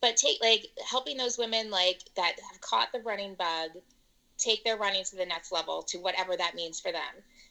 But 0.00 0.16
take 0.16 0.38
like 0.40 0.66
helping 0.88 1.16
those 1.16 1.38
women 1.38 1.70
like 1.70 2.00
that 2.16 2.34
have 2.50 2.60
caught 2.60 2.92
the 2.92 3.00
running 3.00 3.34
bug 3.34 3.70
take 4.38 4.62
their 4.62 4.76
running 4.76 5.02
to 5.04 5.16
the 5.16 5.26
next 5.26 5.50
level 5.50 5.82
to 5.82 5.98
whatever 5.98 6.36
that 6.36 6.54
means 6.54 6.78
for 6.78 6.92
them 6.92 7.02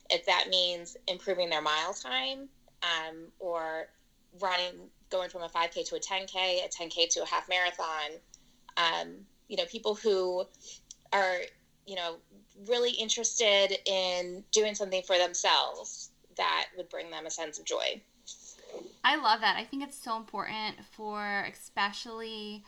if 0.09 0.25
that 0.25 0.47
means 0.49 0.97
improving 1.07 1.49
their 1.49 1.61
mile 1.61 1.93
time 1.93 2.47
um, 2.83 3.15
or 3.39 3.87
running 4.39 4.73
going 5.09 5.29
from 5.29 5.41
a 5.41 5.49
5k 5.49 5.87
to 5.87 5.95
a 5.95 5.99
10k 5.99 6.65
a 6.65 6.69
10k 6.69 7.09
to 7.09 7.23
a 7.23 7.25
half 7.25 7.47
marathon 7.49 8.11
um, 8.77 9.13
you 9.47 9.57
know 9.57 9.65
people 9.65 9.95
who 9.95 10.43
are 11.13 11.37
you 11.85 11.95
know 11.95 12.17
really 12.67 12.91
interested 12.91 13.77
in 13.85 14.43
doing 14.51 14.75
something 14.75 15.01
for 15.03 15.17
themselves 15.17 16.09
that 16.37 16.67
would 16.75 16.89
bring 16.89 17.09
them 17.11 17.25
a 17.25 17.31
sense 17.31 17.59
of 17.59 17.65
joy. 17.65 18.01
I 19.03 19.15
love 19.15 19.41
that. 19.41 19.57
I 19.57 19.63
think 19.63 19.83
it's 19.83 19.97
so 19.97 20.17
important 20.17 20.77
for 20.95 21.47
especially 21.51 22.63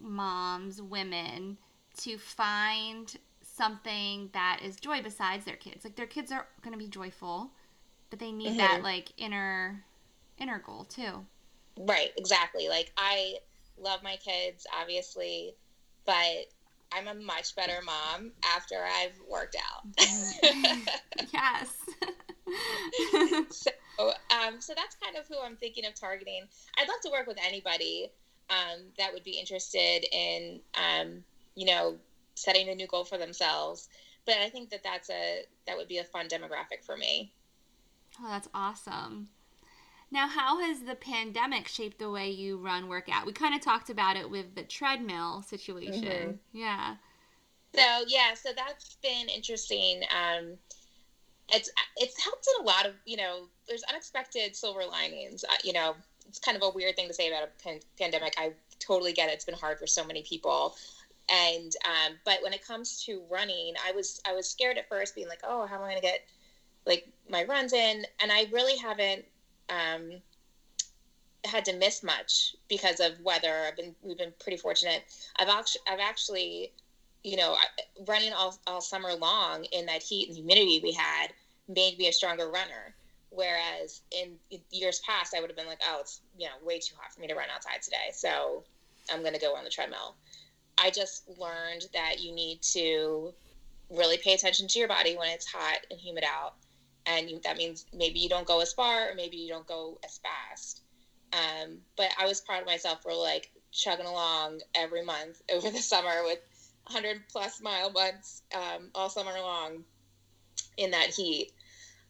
moms 0.00 0.82
women 0.82 1.58
to 1.98 2.18
find 2.18 3.16
something 3.56 4.28
that 4.32 4.60
is 4.62 4.76
joy 4.76 5.00
besides 5.02 5.44
their 5.44 5.56
kids 5.56 5.84
like 5.84 5.96
their 5.96 6.06
kids 6.06 6.30
are 6.30 6.46
going 6.62 6.72
to 6.72 6.78
be 6.78 6.88
joyful 6.88 7.50
but 8.10 8.18
they 8.18 8.32
need 8.32 8.48
mm-hmm. 8.48 8.58
that 8.58 8.82
like 8.82 9.12
inner 9.16 9.84
inner 10.38 10.58
goal 10.58 10.84
too 10.84 11.24
Right, 11.78 12.10
exactly. 12.16 12.68
Like 12.68 12.92
I 12.96 13.36
love 13.78 14.02
my 14.02 14.16
kids, 14.16 14.66
obviously, 14.80 15.54
but 16.04 16.46
I'm 16.92 17.08
a 17.08 17.14
much 17.14 17.54
better 17.54 17.80
mom 17.84 18.32
after 18.54 18.76
I've 18.76 19.20
worked 19.28 19.56
out. 19.56 19.86
yes. 21.32 21.76
so, 23.50 23.70
um, 24.30 24.60
so 24.60 24.72
that's 24.74 24.96
kind 25.02 25.16
of 25.16 25.26
who 25.28 25.34
I'm 25.42 25.56
thinking 25.56 25.84
of 25.84 25.94
targeting. 25.94 26.44
I'd 26.78 26.88
love 26.88 27.00
to 27.02 27.10
work 27.10 27.26
with 27.26 27.38
anybody 27.44 28.10
um, 28.48 28.84
that 28.98 29.12
would 29.12 29.24
be 29.24 29.32
interested 29.32 30.06
in, 30.12 30.60
um, 30.74 31.24
you 31.56 31.66
know, 31.66 31.96
setting 32.36 32.68
a 32.68 32.74
new 32.74 32.86
goal 32.86 33.04
for 33.04 33.18
themselves. 33.18 33.88
But 34.24 34.36
I 34.38 34.48
think 34.48 34.70
that 34.70 34.84
that's 34.84 35.10
a 35.10 35.42
that 35.66 35.76
would 35.76 35.88
be 35.88 35.98
a 35.98 36.04
fun 36.04 36.28
demographic 36.28 36.84
for 36.84 36.96
me. 36.96 37.32
Oh, 38.20 38.28
that's 38.28 38.48
awesome. 38.54 39.28
Now, 40.10 40.28
how 40.28 40.60
has 40.60 40.82
the 40.82 40.94
pandemic 40.94 41.66
shaped 41.66 41.98
the 41.98 42.10
way 42.10 42.30
you 42.30 42.58
run 42.58 42.88
workout? 42.88 43.26
We 43.26 43.32
kind 43.32 43.54
of 43.54 43.60
talked 43.60 43.90
about 43.90 44.16
it 44.16 44.30
with 44.30 44.54
the 44.54 44.62
treadmill 44.62 45.42
situation. 45.42 46.04
Mm-hmm. 46.04 46.32
Yeah. 46.52 46.96
So 47.74 48.04
yeah, 48.06 48.34
so 48.34 48.50
that's 48.56 48.96
been 49.02 49.28
interesting. 49.28 50.02
Um, 50.10 50.52
it's 51.52 51.70
it's 51.96 52.22
helped 52.22 52.46
in 52.56 52.64
a 52.64 52.66
lot 52.66 52.86
of 52.86 52.94
you 53.04 53.16
know. 53.16 53.48
There's 53.68 53.82
unexpected 53.84 54.54
silver 54.54 54.84
linings. 54.84 55.44
Uh, 55.44 55.56
you 55.64 55.72
know, 55.72 55.96
it's 56.28 56.38
kind 56.38 56.56
of 56.56 56.62
a 56.62 56.70
weird 56.70 56.96
thing 56.96 57.08
to 57.08 57.14
say 57.14 57.28
about 57.28 57.44
a 57.44 57.62
pan- 57.62 57.80
pandemic. 57.98 58.34
I 58.38 58.52
totally 58.78 59.12
get 59.12 59.28
it. 59.28 59.32
It's 59.34 59.44
been 59.44 59.54
hard 59.54 59.78
for 59.78 59.86
so 59.86 60.04
many 60.04 60.22
people. 60.22 60.76
And 61.28 61.72
um, 61.84 62.16
but 62.24 62.38
when 62.42 62.52
it 62.52 62.64
comes 62.64 63.02
to 63.04 63.22
running, 63.30 63.74
I 63.86 63.92
was 63.92 64.20
I 64.26 64.32
was 64.32 64.48
scared 64.48 64.78
at 64.78 64.88
first, 64.88 65.14
being 65.14 65.28
like, 65.28 65.40
oh, 65.42 65.66
how 65.66 65.76
am 65.76 65.82
I 65.82 65.90
going 65.90 65.96
to 65.96 66.02
get 66.02 66.24
like 66.86 67.08
my 67.28 67.44
runs 67.44 67.72
in? 67.72 68.06
And 68.20 68.30
I 68.30 68.46
really 68.52 68.76
haven't 68.76 69.24
um, 69.68 70.20
had 71.44 71.64
to 71.64 71.76
miss 71.76 72.02
much 72.02 72.54
because 72.68 73.00
of 73.00 73.20
weather. 73.22 73.64
I've 73.66 73.76
been 73.76 73.94
we've 74.02 74.18
been 74.18 74.32
pretty 74.40 74.58
fortunate. 74.58 75.04
I've 75.38 75.48
actually 75.48 75.82
I've 75.88 76.00
actually 76.00 76.72
you 77.24 77.36
know 77.36 77.56
running 78.06 78.32
all, 78.32 78.58
all 78.66 78.80
summer 78.80 79.12
long 79.14 79.64
in 79.72 79.86
that 79.86 80.02
heat 80.02 80.28
and 80.28 80.36
humidity 80.36 80.80
we 80.82 80.92
had 80.92 81.28
made 81.68 81.98
me 81.98 82.08
a 82.08 82.12
stronger 82.12 82.46
runner. 82.48 82.94
Whereas 83.30 84.00
in 84.12 84.36
years 84.70 85.00
past, 85.00 85.34
I 85.36 85.40
would 85.40 85.50
have 85.50 85.56
been 85.56 85.66
like, 85.66 85.80
oh, 85.88 85.98
it's 86.00 86.20
you 86.38 86.46
know 86.46 86.54
way 86.64 86.78
too 86.78 86.94
hot 86.98 87.12
for 87.12 87.20
me 87.20 87.26
to 87.26 87.34
run 87.34 87.48
outside 87.54 87.82
today, 87.82 88.10
so 88.12 88.62
I'm 89.12 89.20
going 89.20 89.34
to 89.34 89.40
go 89.40 89.54
on 89.54 89.64
the 89.64 89.70
treadmill. 89.70 90.14
I 90.78 90.90
just 90.90 91.28
learned 91.38 91.86
that 91.92 92.20
you 92.20 92.34
need 92.34 92.62
to 92.74 93.32
really 93.90 94.18
pay 94.18 94.34
attention 94.34 94.68
to 94.68 94.78
your 94.78 94.88
body 94.88 95.16
when 95.16 95.28
it's 95.30 95.46
hot 95.46 95.78
and 95.90 95.98
humid 95.98 96.24
out. 96.24 96.54
And 97.06 97.30
you, 97.30 97.40
that 97.44 97.56
means 97.56 97.86
maybe 97.94 98.18
you 98.18 98.28
don't 98.28 98.46
go 98.46 98.60
as 98.60 98.72
far 98.72 99.10
or 99.10 99.14
maybe 99.14 99.36
you 99.36 99.48
don't 99.48 99.66
go 99.66 99.98
as 100.04 100.18
fast. 100.18 100.82
Um, 101.32 101.78
but 101.96 102.10
i 102.18 102.24
was 102.24 102.40
proud 102.40 102.60
of 102.60 102.66
myself 102.66 103.02
for 103.02 103.12
like 103.12 103.50
chugging 103.72 104.06
along 104.06 104.60
every 104.74 105.04
month 105.04 105.42
over 105.52 105.70
the 105.70 105.78
summer 105.78 106.22
with 106.24 106.38
100 106.90 107.22
plus 107.30 107.60
mile 107.60 107.90
months 107.90 108.42
um, 108.54 108.90
all 108.94 109.08
summer 109.08 109.32
long 109.32 109.84
in 110.76 110.90
that 110.92 111.10
heat. 111.10 111.52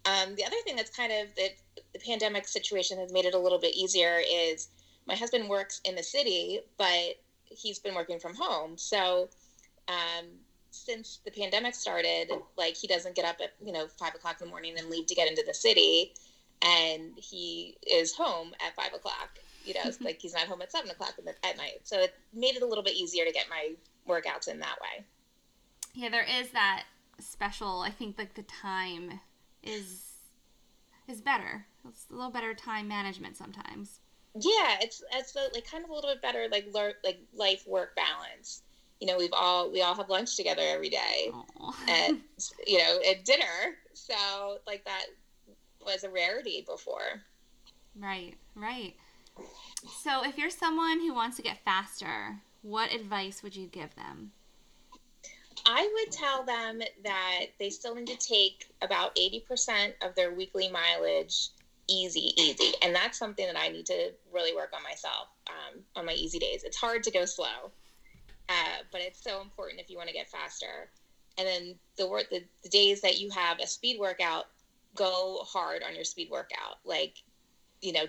Um, 0.05 0.35
the 0.37 0.45
other 0.45 0.57
thing 0.65 0.77
that's 0.77 0.95
kind 0.95 1.13
of 1.13 1.35
that 1.37 1.51
the 1.93 1.99
pandemic 1.99 2.47
situation 2.47 2.99
has 2.99 3.13
made 3.13 3.25
it 3.25 3.35
a 3.35 3.39
little 3.39 3.59
bit 3.59 3.75
easier 3.75 4.21
is 4.31 4.69
my 5.07 5.15
husband 5.15 5.49
works 5.49 5.81
in 5.85 5.95
the 5.95 6.03
city 6.03 6.61
but 6.79 7.17
he's 7.57 7.79
been 7.79 7.95
working 7.95 8.19
from 8.19 8.35
home 8.35 8.77
so 8.77 9.29
um, 9.89 10.27
since 10.71 11.21
the 11.25 11.31
pandemic 11.31 11.75
started, 11.75 12.31
like 12.57 12.77
he 12.77 12.87
doesn't 12.87 13.15
get 13.15 13.25
up 13.25 13.37
at 13.43 13.53
you 13.65 13.73
know 13.73 13.87
five 13.99 14.15
o'clock 14.15 14.37
in 14.41 14.47
the 14.47 14.51
morning 14.51 14.75
and 14.79 14.89
leave 14.89 15.07
to 15.07 15.15
get 15.15 15.29
into 15.29 15.43
the 15.47 15.55
city, 15.55 16.13
and 16.63 17.13
he 17.17 17.77
is 17.91 18.15
home 18.15 18.53
at 18.67 18.75
five 18.75 18.95
o'clock. 18.95 19.39
You 19.65 19.75
know, 19.75 19.91
like 20.01 20.21
he's 20.21 20.35
not 20.35 20.47
home 20.47 20.63
at 20.63 20.71
seven 20.71 20.91
o'clock 20.91 21.15
at 21.43 21.57
night. 21.57 21.81
So 21.85 22.01
it 22.01 22.15
made 22.33 22.57
it 22.57 22.63
a 22.63 22.67
little 22.67 22.85
bit 22.85 22.95
easier 22.95 23.25
to 23.25 23.33
get 23.33 23.47
my 23.49 23.73
workouts 24.09 24.49
in 24.49 24.61
that 24.61 24.77
way. 24.81 25.05
Yeah, 25.95 26.11
there 26.11 26.27
is 26.41 26.51
that 26.51 26.85
special. 27.19 27.81
I 27.81 27.91
think 27.91 28.19
like 28.19 28.35
the 28.35 28.43
time 28.43 29.21
is 29.63 30.13
is 31.09 31.21
better. 31.21 31.67
It's 31.89 32.07
a 32.11 32.15
little 32.15 32.31
better 32.31 32.55
time 32.55 32.89
management 32.89 33.37
sometimes. 33.37 34.01
Yeah, 34.39 34.77
it's 34.81 35.03
it's 35.13 35.35
a, 35.37 35.49
like 35.55 35.71
kind 35.71 35.85
of 35.85 35.91
a 35.91 35.95
little 35.95 36.11
bit 36.11 36.23
better 36.23 36.47
like 36.51 36.67
like 36.73 37.19
life 37.35 37.67
work 37.67 37.97
balance. 37.97 38.63
You 39.01 39.07
know 39.07 39.19
we've 39.19 39.33
all 39.33 39.71
we 39.71 39.83
all 39.83 39.95
have 39.95 40.09
lunch 40.09 40.37
together 40.37 40.63
every 40.65 40.89
day 40.89 41.31
and 41.89 42.21
you 42.67 42.79
know 42.79 42.99
at 43.09 43.25
dinner. 43.25 43.77
So 43.95 44.59
like 44.67 44.85
that 44.85 45.07
was 45.85 46.05
a 46.05 46.11
rarity 46.11 46.65
before. 46.67 47.23
Right 47.99 48.35
right. 48.55 48.95
So 50.03 50.25
if 50.25 50.39
you're 50.39 50.51
someone 50.51 51.01
who 51.01 51.15
wants 51.15 51.37
to 51.37 51.43
get 51.43 51.65
faster 51.65 52.41
what 52.67 52.93
advice 52.93 53.45
would 53.45 53.55
you 53.55 53.69
give 53.69 53.95
them? 53.95 54.33
I 55.65 55.89
would 55.95 56.13
tell 56.13 56.43
them 56.45 56.83
that 57.05 57.47
they 57.61 57.71
still 57.71 57.95
need 57.95 58.09
to 58.09 58.17
take 58.17 58.67
about 58.83 59.15
80% 59.15 59.93
of 60.03 60.17
their 60.17 60.33
weekly 60.33 60.69
mileage 60.69 61.51
easy 61.89 62.33
easy 62.37 62.73
and 62.83 62.95
that's 62.95 63.19
something 63.19 63.47
that 63.47 63.57
i 63.57 63.69
need 63.69 63.87
to 63.87 64.11
really 64.33 64.55
work 64.55 64.73
on 64.75 64.83
myself 64.83 65.29
um, 65.49 65.81
on 65.95 66.05
my 66.05 66.13
easy 66.13 66.39
days 66.39 66.65
it's 66.65 66.77
hard 66.77 67.03
to 67.03 67.11
go 67.11 67.25
slow 67.25 67.71
uh, 68.49 68.83
but 68.93 69.01
it's 69.01 69.23
so 69.23 69.41
important 69.41 69.81
if 69.81 69.91
you 69.91 69.97
want 69.97 70.09
to 70.09 70.15
get 70.15 70.31
faster. 70.31 70.89
And 71.39 71.47
then 71.47 71.75
the 71.97 72.09
work 72.09 72.31
the, 72.31 72.43
the 72.63 72.69
days 72.69 73.01
that 73.01 73.19
you 73.19 73.31
have 73.31 73.59
a 73.59 73.67
speed 73.67 73.99
workout, 73.99 74.47
go 74.95 75.41
hard 75.43 75.83
on 75.83 75.95
your 75.95 76.05
speed 76.05 76.31
workout. 76.31 76.79
Like, 76.85 77.23
you 77.83 77.93
know, 77.93 78.05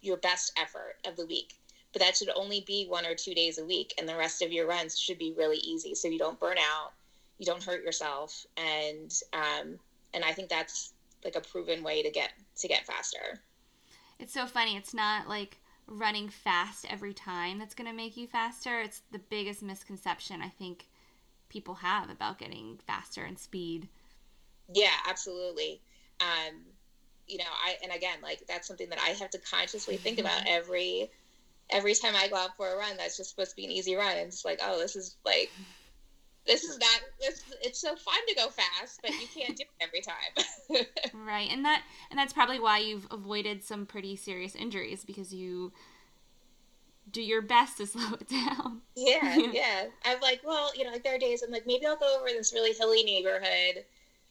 your 0.00 0.16
best 0.18 0.52
effort 0.58 0.96
of 1.06 1.16
the 1.16 1.26
week. 1.26 1.54
But 1.92 2.02
that 2.02 2.16
should 2.16 2.30
only 2.34 2.62
be 2.66 2.86
one 2.86 3.06
or 3.06 3.14
two 3.14 3.34
days 3.34 3.58
a 3.58 3.64
week, 3.64 3.94
and 3.98 4.08
the 4.08 4.16
rest 4.16 4.42
of 4.42 4.52
your 4.52 4.66
runs 4.66 4.98
should 4.98 5.18
be 5.18 5.34
really 5.36 5.56
easy, 5.56 5.94
so 5.94 6.06
you 6.06 6.18
don't 6.18 6.38
burn 6.38 6.58
out, 6.58 6.92
you 7.38 7.46
don't 7.46 7.62
hurt 7.62 7.82
yourself, 7.82 8.46
and 8.58 9.10
um, 9.32 9.78
and 10.12 10.22
I 10.22 10.32
think 10.32 10.50
that's 10.50 10.92
like 11.24 11.36
a 11.36 11.40
proven 11.40 11.82
way 11.82 12.02
to 12.02 12.10
get 12.10 12.32
to 12.56 12.68
get 12.68 12.86
faster. 12.86 13.40
It's 14.18 14.32
so 14.32 14.46
funny. 14.46 14.76
It's 14.76 14.94
not 14.94 15.28
like 15.28 15.58
running 15.86 16.28
fast 16.28 16.86
every 16.90 17.14
time 17.14 17.58
that's 17.58 17.74
going 17.74 17.88
to 17.88 17.96
make 17.96 18.16
you 18.16 18.26
faster. 18.26 18.80
It's 18.80 19.02
the 19.10 19.18
biggest 19.18 19.62
misconception 19.62 20.42
I 20.42 20.48
think 20.48 20.86
people 21.48 21.74
have 21.74 22.10
about 22.10 22.38
getting 22.38 22.78
faster 22.86 23.24
and 23.24 23.38
speed. 23.38 23.88
Yeah, 24.72 24.92
absolutely. 25.08 25.80
Um, 26.20 26.56
you 27.26 27.38
know, 27.38 27.44
I 27.64 27.76
and 27.82 27.92
again, 27.92 28.18
like 28.22 28.44
that's 28.46 28.66
something 28.66 28.88
that 28.90 29.00
I 29.00 29.10
have 29.10 29.30
to 29.30 29.38
consciously 29.38 29.96
think 29.96 30.18
about 30.20 30.42
every 30.46 31.10
every 31.70 31.94
time 31.94 32.14
I 32.16 32.28
go 32.28 32.36
out 32.36 32.56
for 32.56 32.72
a 32.72 32.76
run. 32.76 32.96
That's 32.96 33.16
just 33.16 33.30
supposed 33.30 33.50
to 33.50 33.56
be 33.56 33.64
an 33.64 33.70
easy 33.70 33.94
run, 33.94 34.16
and 34.16 34.28
it's 34.28 34.44
like, 34.44 34.60
oh, 34.62 34.78
this 34.78 34.96
is 34.96 35.16
like 35.24 35.50
this 36.48 36.64
is 36.64 36.78
not 36.78 37.00
this, 37.20 37.44
it's 37.62 37.80
so 37.80 37.94
fun 37.94 38.26
to 38.26 38.34
go 38.34 38.48
fast 38.48 39.00
but 39.02 39.12
you 39.12 39.26
can't 39.32 39.56
do 39.56 39.62
it 39.62 39.84
every 39.84 40.00
time 40.00 40.86
right 41.26 41.50
and 41.52 41.64
that 41.64 41.82
and 42.10 42.18
that's 42.18 42.32
probably 42.32 42.58
why 42.58 42.78
you've 42.78 43.06
avoided 43.12 43.62
some 43.62 43.86
pretty 43.86 44.16
serious 44.16 44.56
injuries 44.56 45.04
because 45.04 45.32
you 45.32 45.72
do 47.10 47.22
your 47.22 47.42
best 47.42 47.78
to 47.78 47.86
slow 47.86 48.14
it 48.20 48.28
down. 48.28 48.82
Yeah, 48.94 49.36
yeah. 49.52 49.84
I'm 50.04 50.20
like, 50.20 50.40
well, 50.44 50.70
you 50.76 50.84
know, 50.84 50.90
like 50.90 51.04
there 51.04 51.14
are 51.14 51.18
days 51.18 51.42
I'm 51.42 51.50
like, 51.50 51.66
maybe 51.66 51.86
I'll 51.86 51.96
go 51.96 52.18
over 52.18 52.28
this 52.28 52.52
really 52.52 52.72
hilly 52.72 53.02
neighborhood 53.02 53.84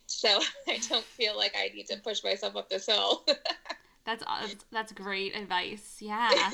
so 0.06 0.40
I 0.68 0.80
don't 0.90 1.04
feel 1.04 1.36
like 1.36 1.54
I 1.58 1.70
need 1.74 1.88
to 1.88 1.98
push 1.98 2.24
myself 2.24 2.56
up 2.56 2.70
this 2.70 2.86
hill. 2.86 3.26
that's 4.06 4.24
that's 4.72 4.94
great 4.94 5.36
advice. 5.36 5.98
Yeah. 6.00 6.52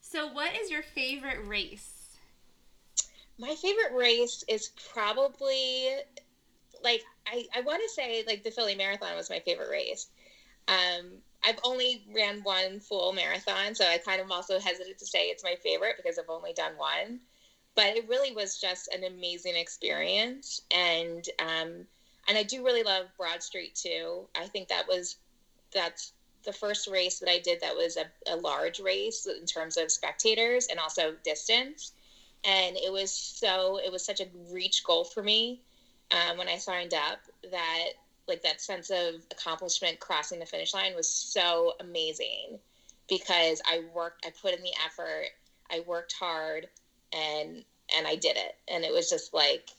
so 0.00 0.32
what 0.32 0.54
is 0.60 0.70
your 0.70 0.82
favorite 0.82 1.46
race? 1.46 2.03
My 3.38 3.54
favorite 3.56 3.92
race 3.94 4.44
is 4.48 4.70
probably 4.92 5.88
like 6.82 7.02
I, 7.26 7.46
I 7.54 7.62
want 7.62 7.82
to 7.82 7.88
say 7.88 8.22
like 8.26 8.44
the 8.44 8.50
Philly 8.50 8.74
Marathon 8.74 9.16
was 9.16 9.30
my 9.30 9.40
favorite 9.40 9.70
race. 9.70 10.08
Um, 10.68 11.18
I've 11.42 11.58
only 11.64 12.06
ran 12.14 12.42
one 12.42 12.80
full 12.80 13.12
marathon, 13.12 13.74
so 13.74 13.86
I 13.86 13.98
kind 13.98 14.20
of 14.20 14.30
also 14.30 14.58
hesitate 14.58 14.98
to 14.98 15.06
say 15.06 15.26
it's 15.26 15.44
my 15.44 15.56
favorite 15.62 15.96
because 15.96 16.18
I've 16.18 16.30
only 16.30 16.52
done 16.52 16.72
one. 16.76 17.20
But 17.74 17.96
it 17.96 18.08
really 18.08 18.32
was 18.32 18.60
just 18.60 18.88
an 18.94 19.04
amazing 19.04 19.56
experience, 19.56 20.62
and 20.70 21.28
um, 21.40 21.86
and 22.28 22.38
I 22.38 22.44
do 22.44 22.64
really 22.64 22.84
love 22.84 23.06
Broad 23.18 23.42
Street 23.42 23.74
too. 23.74 24.28
I 24.38 24.46
think 24.46 24.68
that 24.68 24.86
was 24.86 25.16
that's 25.72 26.12
the 26.44 26.52
first 26.52 26.88
race 26.88 27.18
that 27.18 27.28
I 27.28 27.40
did 27.40 27.60
that 27.62 27.74
was 27.74 27.96
a, 27.96 28.06
a 28.32 28.36
large 28.36 28.78
race 28.78 29.26
in 29.26 29.46
terms 29.46 29.76
of 29.76 29.90
spectators 29.90 30.68
and 30.68 30.78
also 30.78 31.14
distance 31.24 31.93
and 32.44 32.76
it 32.76 32.92
was 32.92 33.10
so 33.10 33.78
it 33.84 33.90
was 33.90 34.04
such 34.04 34.20
a 34.20 34.26
reach 34.50 34.84
goal 34.84 35.04
for 35.04 35.22
me 35.22 35.60
um, 36.10 36.38
when 36.38 36.48
I 36.48 36.56
signed 36.56 36.94
up 36.94 37.18
that 37.50 37.88
like 38.28 38.42
that 38.42 38.60
sense 38.60 38.90
of 38.90 39.16
accomplishment 39.30 40.00
crossing 40.00 40.38
the 40.38 40.46
finish 40.46 40.74
line 40.74 40.94
was 40.94 41.08
so 41.08 41.74
amazing 41.80 42.58
because 43.08 43.60
I 43.66 43.82
worked 43.94 44.24
I 44.26 44.30
put 44.30 44.54
in 44.54 44.62
the 44.62 44.72
effort 44.84 45.26
I 45.70 45.80
worked 45.86 46.14
hard 46.18 46.68
and 47.12 47.64
and 47.96 48.06
I 48.06 48.16
did 48.16 48.36
it 48.36 48.56
and 48.68 48.84
it 48.84 48.92
was 48.92 49.10
just 49.10 49.34
like 49.34 49.70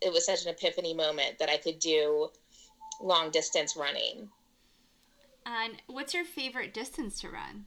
it 0.00 0.12
was 0.12 0.26
such 0.26 0.44
an 0.44 0.50
epiphany 0.50 0.94
moment 0.94 1.38
that 1.38 1.48
I 1.48 1.56
could 1.56 1.78
do 1.78 2.28
long 3.00 3.30
distance 3.30 3.76
running. 3.76 4.28
And 5.44 5.74
what's 5.86 6.14
your 6.14 6.24
favorite 6.24 6.74
distance 6.74 7.20
to 7.20 7.28
run? 7.28 7.66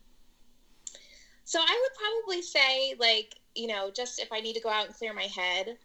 So 1.44 1.60
I 1.60 1.82
would 1.82 2.24
probably 2.24 2.42
say 2.42 2.96
like 3.00 3.36
you 3.56 3.68
know, 3.68 3.90
just 3.90 4.20
if 4.20 4.32
I 4.32 4.42
need 4.42 4.54
to 4.54 4.62
go 4.62 4.70
out 4.70 4.86
and 4.86 4.96
clear 4.96 5.14
my 5.14 5.24
head, 5.24 5.78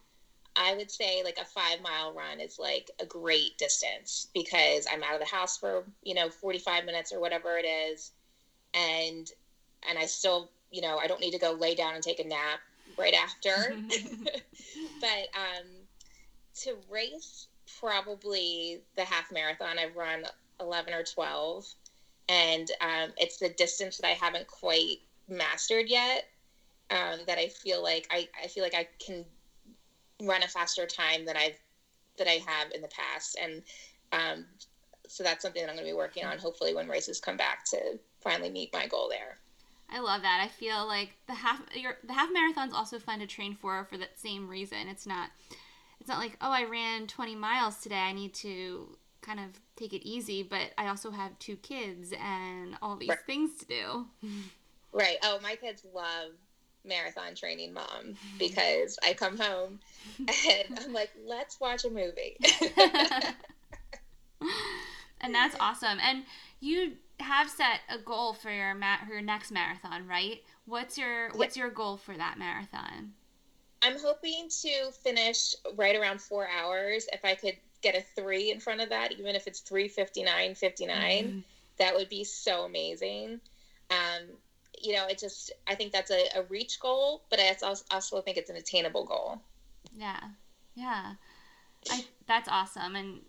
I 0.55 0.75
would 0.75 0.91
say 0.91 1.23
like 1.23 1.37
a 1.41 1.45
five 1.45 1.81
mile 1.81 2.13
run 2.13 2.39
is 2.39 2.59
like 2.59 2.91
a 2.99 3.05
great 3.05 3.57
distance 3.57 4.27
because 4.33 4.85
I'm 4.91 5.03
out 5.03 5.13
of 5.13 5.21
the 5.21 5.25
house 5.25 5.57
for, 5.57 5.85
you 6.03 6.13
know, 6.13 6.29
45 6.29 6.85
minutes 6.85 7.13
or 7.13 7.19
whatever 7.19 7.57
it 7.57 7.65
is. 7.65 8.11
And, 8.73 9.29
and 9.89 9.97
I 9.97 10.05
still, 10.05 10.51
you 10.69 10.81
know, 10.81 10.97
I 10.97 11.07
don't 11.07 11.21
need 11.21 11.31
to 11.31 11.39
go 11.39 11.53
lay 11.53 11.75
down 11.75 11.95
and 11.95 12.03
take 12.03 12.19
a 12.19 12.27
nap 12.27 12.59
right 12.97 13.13
after. 13.13 13.49
but 15.01 15.27
um, 15.33 15.67
to 16.63 16.75
race, 16.89 17.47
probably 17.79 18.81
the 18.97 19.05
half 19.05 19.31
marathon, 19.31 19.79
I've 19.79 19.95
run 19.95 20.25
11 20.59 20.93
or 20.93 21.03
12. 21.03 21.65
And 22.27 22.69
um, 22.81 23.13
it's 23.17 23.37
the 23.37 23.49
distance 23.49 23.97
that 23.97 24.07
I 24.07 24.11
haven't 24.11 24.47
quite 24.47 24.97
mastered 25.29 25.87
yet 25.87 26.25
um, 26.91 27.19
that 27.25 27.37
I 27.37 27.47
feel 27.47 27.81
like 27.81 28.07
I, 28.11 28.27
I 28.41 28.47
feel 28.47 28.63
like 28.63 28.75
I 28.75 28.87
can 28.99 29.25
run 30.21 30.43
a 30.43 30.47
faster 30.47 30.85
time 30.85 31.25
than 31.25 31.37
I've 31.37 31.57
that 32.17 32.27
I 32.27 32.41
have 32.45 32.71
in 32.75 32.81
the 32.81 32.89
past, 32.89 33.37
and 33.41 33.63
um, 34.11 34.45
so 35.07 35.23
that's 35.23 35.41
something 35.41 35.61
that 35.61 35.69
I'm 35.69 35.75
going 35.75 35.87
to 35.87 35.91
be 35.91 35.97
working 35.97 36.25
on. 36.25 36.37
Hopefully, 36.37 36.75
when 36.75 36.87
races 36.87 37.19
come 37.19 37.37
back, 37.37 37.65
to 37.65 37.97
finally 38.21 38.49
meet 38.49 38.71
my 38.73 38.87
goal 38.87 39.09
there. 39.09 39.37
I 39.89 39.99
love 39.99 40.21
that. 40.21 40.41
I 40.43 40.47
feel 40.47 40.85
like 40.85 41.15
the 41.27 41.33
half 41.33 41.61
your, 41.73 41.97
the 42.03 42.13
half 42.13 42.29
marathon's 42.31 42.73
also 42.73 42.99
fun 42.99 43.19
to 43.19 43.27
train 43.27 43.55
for 43.55 43.85
for 43.85 43.97
that 43.97 44.19
same 44.19 44.47
reason. 44.47 44.87
It's 44.87 45.07
not 45.07 45.29
it's 45.99 46.09
not 46.09 46.19
like 46.19 46.37
oh 46.41 46.51
I 46.51 46.63
ran 46.65 47.07
20 47.07 47.35
miles 47.35 47.77
today. 47.77 47.99
I 47.99 48.11
need 48.11 48.33
to 48.35 48.97
kind 49.21 49.39
of 49.39 49.59
take 49.75 49.93
it 49.93 50.07
easy, 50.07 50.43
but 50.43 50.71
I 50.77 50.87
also 50.87 51.11
have 51.11 51.37
two 51.39 51.55
kids 51.55 52.13
and 52.21 52.75
all 52.81 52.95
these 52.95 53.09
right. 53.09 53.19
things 53.25 53.57
to 53.57 53.65
do. 53.65 54.05
Right. 54.93 55.15
Oh, 55.23 55.39
my 55.41 55.55
kids 55.55 55.85
love 55.93 56.33
marathon 56.83 57.35
training 57.35 57.73
mom 57.73 58.15
because 58.39 58.97
I 59.05 59.13
come 59.13 59.37
home 59.37 59.79
and 60.19 60.79
I'm 60.79 60.93
like, 60.93 61.11
let's 61.25 61.59
watch 61.59 61.85
a 61.85 61.89
movie. 61.89 62.37
and 65.21 65.33
that's 65.33 65.55
awesome. 65.59 65.99
And 66.01 66.23
you 66.59 66.93
have 67.19 67.49
set 67.49 67.81
a 67.89 67.97
goal 67.97 68.33
for 68.33 68.49
your 68.49 68.73
ma- 68.73 68.97
for 69.05 69.13
your 69.13 69.21
next 69.21 69.51
marathon, 69.51 70.07
right? 70.07 70.41
What's 70.65 70.97
your 70.97 71.29
what's 71.33 71.55
your 71.55 71.69
goal 71.69 71.97
for 71.97 72.15
that 72.15 72.37
marathon? 72.37 73.13
I'm 73.83 73.99
hoping 73.99 74.47
to 74.61 74.91
finish 75.03 75.55
right 75.75 75.95
around 75.95 76.21
four 76.21 76.47
hours. 76.47 77.07
If 77.11 77.25
I 77.25 77.35
could 77.35 77.57
get 77.81 77.95
a 77.95 78.01
three 78.15 78.51
in 78.51 78.59
front 78.59 78.81
of 78.81 78.89
that, 78.89 79.11
even 79.13 79.35
if 79.35 79.47
it's 79.47 79.59
three 79.59 79.87
fifty 79.87 80.23
nine 80.23 80.55
fifty 80.55 80.85
nine, 80.85 81.25
mm-hmm. 81.25 81.39
that 81.77 81.95
would 81.95 82.09
be 82.09 82.23
so 82.23 82.63
amazing. 82.65 83.41
Um, 83.89 84.27
you 84.81 84.93
know, 84.93 85.07
it 85.07 85.19
just 85.19 85.51
I 85.67 85.75
think 85.75 85.91
that's 85.91 86.11
a, 86.11 86.27
a 86.35 86.43
reach 86.43 86.79
goal, 86.79 87.23
but 87.29 87.39
I 87.39 87.55
also, 87.63 87.83
also 87.91 88.21
think 88.21 88.37
it's 88.37 88.49
an 88.49 88.55
attainable 88.55 89.05
goal. 89.05 89.41
Yeah, 89.95 90.19
yeah, 90.75 91.13
I 91.89 92.05
that's 92.27 92.49
awesome, 92.49 92.95
and 92.95 93.21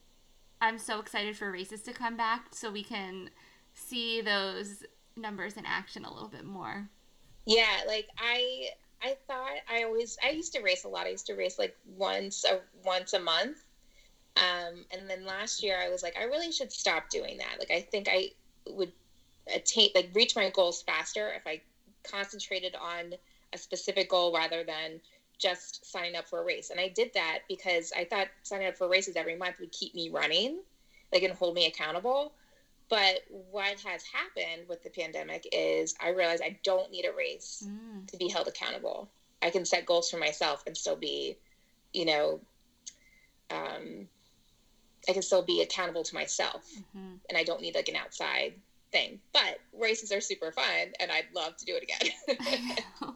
I'm 0.61 0.79
so 0.79 1.01
excited 1.01 1.37
for 1.37 1.51
races 1.51 1.83
to 1.83 1.93
come 1.93 2.17
back 2.17 2.55
so 2.55 2.71
we 2.71 2.85
can 2.85 3.31
see 3.75 4.21
those 4.21 4.85
numbers 5.17 5.57
in 5.57 5.67
action 5.67 6.05
a 6.05 6.13
little 6.13 6.29
bit 6.29 6.45
more. 6.45 6.89
Yeah, 7.47 7.81
like 7.87 8.09
I 8.19 8.69
I 9.03 9.17
thought 9.27 9.57
I 9.71 9.83
always 9.85 10.17
I 10.23 10.31
used 10.31 10.53
to 10.55 10.63
race 10.63 10.85
a 10.85 10.89
lot. 10.89 11.07
I 11.07 11.11
used 11.11 11.27
to 11.27 11.35
race 11.35 11.59
like 11.59 11.77
once 11.97 12.45
a 12.45 12.61
once 12.85 13.13
a 13.13 13.21
month. 13.21 13.59
Um, 14.37 14.87
and 14.91 15.11
then 15.11 15.27
last 15.27 15.63
year 15.63 15.77
I 15.79 15.91
was 15.91 16.03
like, 16.03 16.17
I 16.19 16.25
really 16.25 16.53
should 16.53 16.73
stop 16.73 17.11
doing 17.11 17.37
that. 17.39 17.59
Like 17.59 17.71
I 17.71 17.81
think 17.81 18.09
I 18.11 18.31
would 18.67 18.93
attain 19.55 19.91
like 19.95 20.11
reach 20.15 20.37
my 20.37 20.51
goals 20.51 20.83
faster 20.83 21.33
if 21.33 21.47
I 21.47 21.61
concentrated 22.05 22.75
on 22.75 23.15
a 23.53 23.59
specific 23.59 24.11
goal 24.11 24.35
rather 24.35 24.65
than 24.65 25.01
just 25.39 25.85
signing 25.91 26.15
up 26.15 26.29
for 26.29 26.41
a 26.41 26.45
race. 26.45 26.71
And 26.71 26.79
I 26.79 26.89
did 26.89 27.13
that 27.15 27.41
because 27.49 27.93
I 27.97 28.05
thought 28.05 28.29
signing 28.43 28.69
up 28.69 28.77
for 28.77 28.89
races 28.89 29.17
every 29.17 29.37
month 29.37 29.57
would 29.61 29.73
keep 29.73 29.95
me 29.95 30.09
running, 30.09 30.61
like 31.13 31.23
and 31.23 31.35
hold 31.35 31.55
me 31.55 31.67
accountable. 31.67 32.33
But 32.89 33.21
what 33.29 33.81
has 33.81 34.03
happened 34.05 34.69
with 34.69 34.83
the 34.83 34.91
pandemic 34.91 35.49
is 35.51 35.95
I 36.01 36.11
realized 36.11 36.43
I 36.45 36.59
don't 36.63 36.91
need 36.91 37.07
a 37.07 37.13
race 37.13 37.67
mm. 37.67 38.07
to 38.07 38.17
be 38.17 38.29
held 38.29 38.49
accountable. 38.49 39.09
I 39.41 39.51
can 39.51 39.65
set 39.65 39.87
goals 39.87 40.11
for 40.11 40.19
myself 40.19 40.63
and 40.67 40.77
still 40.77 40.97
be, 40.97 41.37
you 41.93 42.05
know, 42.05 42.41
um, 43.51 44.09
I 45.09 45.13
can 45.13 45.23
still 45.23 45.43
be 45.43 45.63
accountable 45.63 46.05
to 46.05 46.15
myself, 46.15 46.65
mm-hmm. 46.79 47.15
and 47.29 47.37
I 47.37 47.43
don't 47.43 47.61
need 47.61 47.75
like 47.75 47.89
an 47.89 47.97
outside 47.97 48.55
thing. 48.93 49.21
But 49.33 49.59
races 49.79 50.13
are 50.13 50.21
super 50.21 50.53
fun, 50.53 50.93
and 51.01 51.11
I'd 51.11 51.27
love 51.35 51.57
to 51.57 51.65
do 51.65 51.77
it 51.77 51.83
again. 51.83 52.77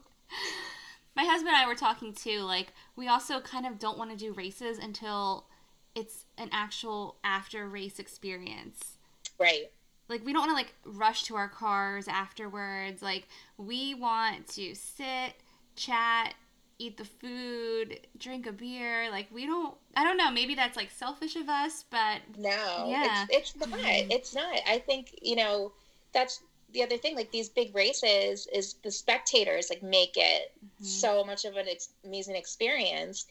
My 1.17 1.25
husband 1.25 1.55
and 1.55 1.57
I 1.57 1.67
were 1.67 1.75
talking 1.75 2.12
too. 2.12 2.41
Like, 2.41 2.73
we 2.97 3.09
also 3.09 3.41
kind 3.41 3.67
of 3.67 3.79
don't 3.79 3.99
want 3.99 4.11
to 4.11 4.17
do 4.17 4.33
races 4.33 4.79
until 4.79 5.47
it's 5.95 6.27
an 6.37 6.51
actual 6.53 7.17
after 7.25 7.69
race 7.69 7.99
experience. 7.99 8.99
Right. 9.39 9.71
Like, 10.09 10.25
we 10.25 10.33
don't 10.33 10.47
want 10.47 10.51
to 10.51 10.55
like 10.55 10.75
rush 10.85 11.25
to 11.25 11.37
our 11.37 11.49
cars 11.49 12.07
afterwards. 12.07 13.03
Like, 13.03 13.29
we 13.57 13.95
want 13.95 14.47
to 14.49 14.75
sit, 14.75 15.35
chat, 15.75 16.35
eat 16.79 16.97
the 16.97 17.05
food, 17.05 18.01
drink 18.19 18.47
a 18.47 18.53
beer. 18.53 19.11
Like 19.11 19.29
we 19.33 19.47
don't 19.47 19.75
I 19.97 20.05
don't 20.05 20.17
know, 20.17 20.31
maybe 20.31 20.55
that's 20.55 20.77
like 20.77 20.91
selfish 20.91 21.37
of 21.37 21.49
us, 21.49 21.85
but 21.91 22.21
No. 22.37 22.87
Yeah. 22.89 23.27
It's, 23.31 23.55
it's 23.55 23.57
not. 23.57 23.79
Mm-hmm. 23.79 24.11
It's 24.11 24.35
not. 24.35 24.59
I 24.69 24.79
think, 24.79 25.19
you 25.23 25.37
know, 25.37 25.73
that's 26.12 26.41
the 26.73 26.83
other 26.83 26.99
thing 26.99 27.17
like 27.17 27.31
these 27.31 27.49
big 27.49 27.75
races 27.75 28.47
is 28.53 28.75
the 28.83 28.91
spectators 28.91 29.71
like 29.71 29.83
make 29.83 30.17
it 30.17 30.53
mm-hmm. 30.62 30.85
so 30.85 31.25
much 31.25 31.45
of 31.45 31.57
an 31.57 31.67
ex- 31.69 31.89
amazing 32.05 32.37
experience 32.37 33.27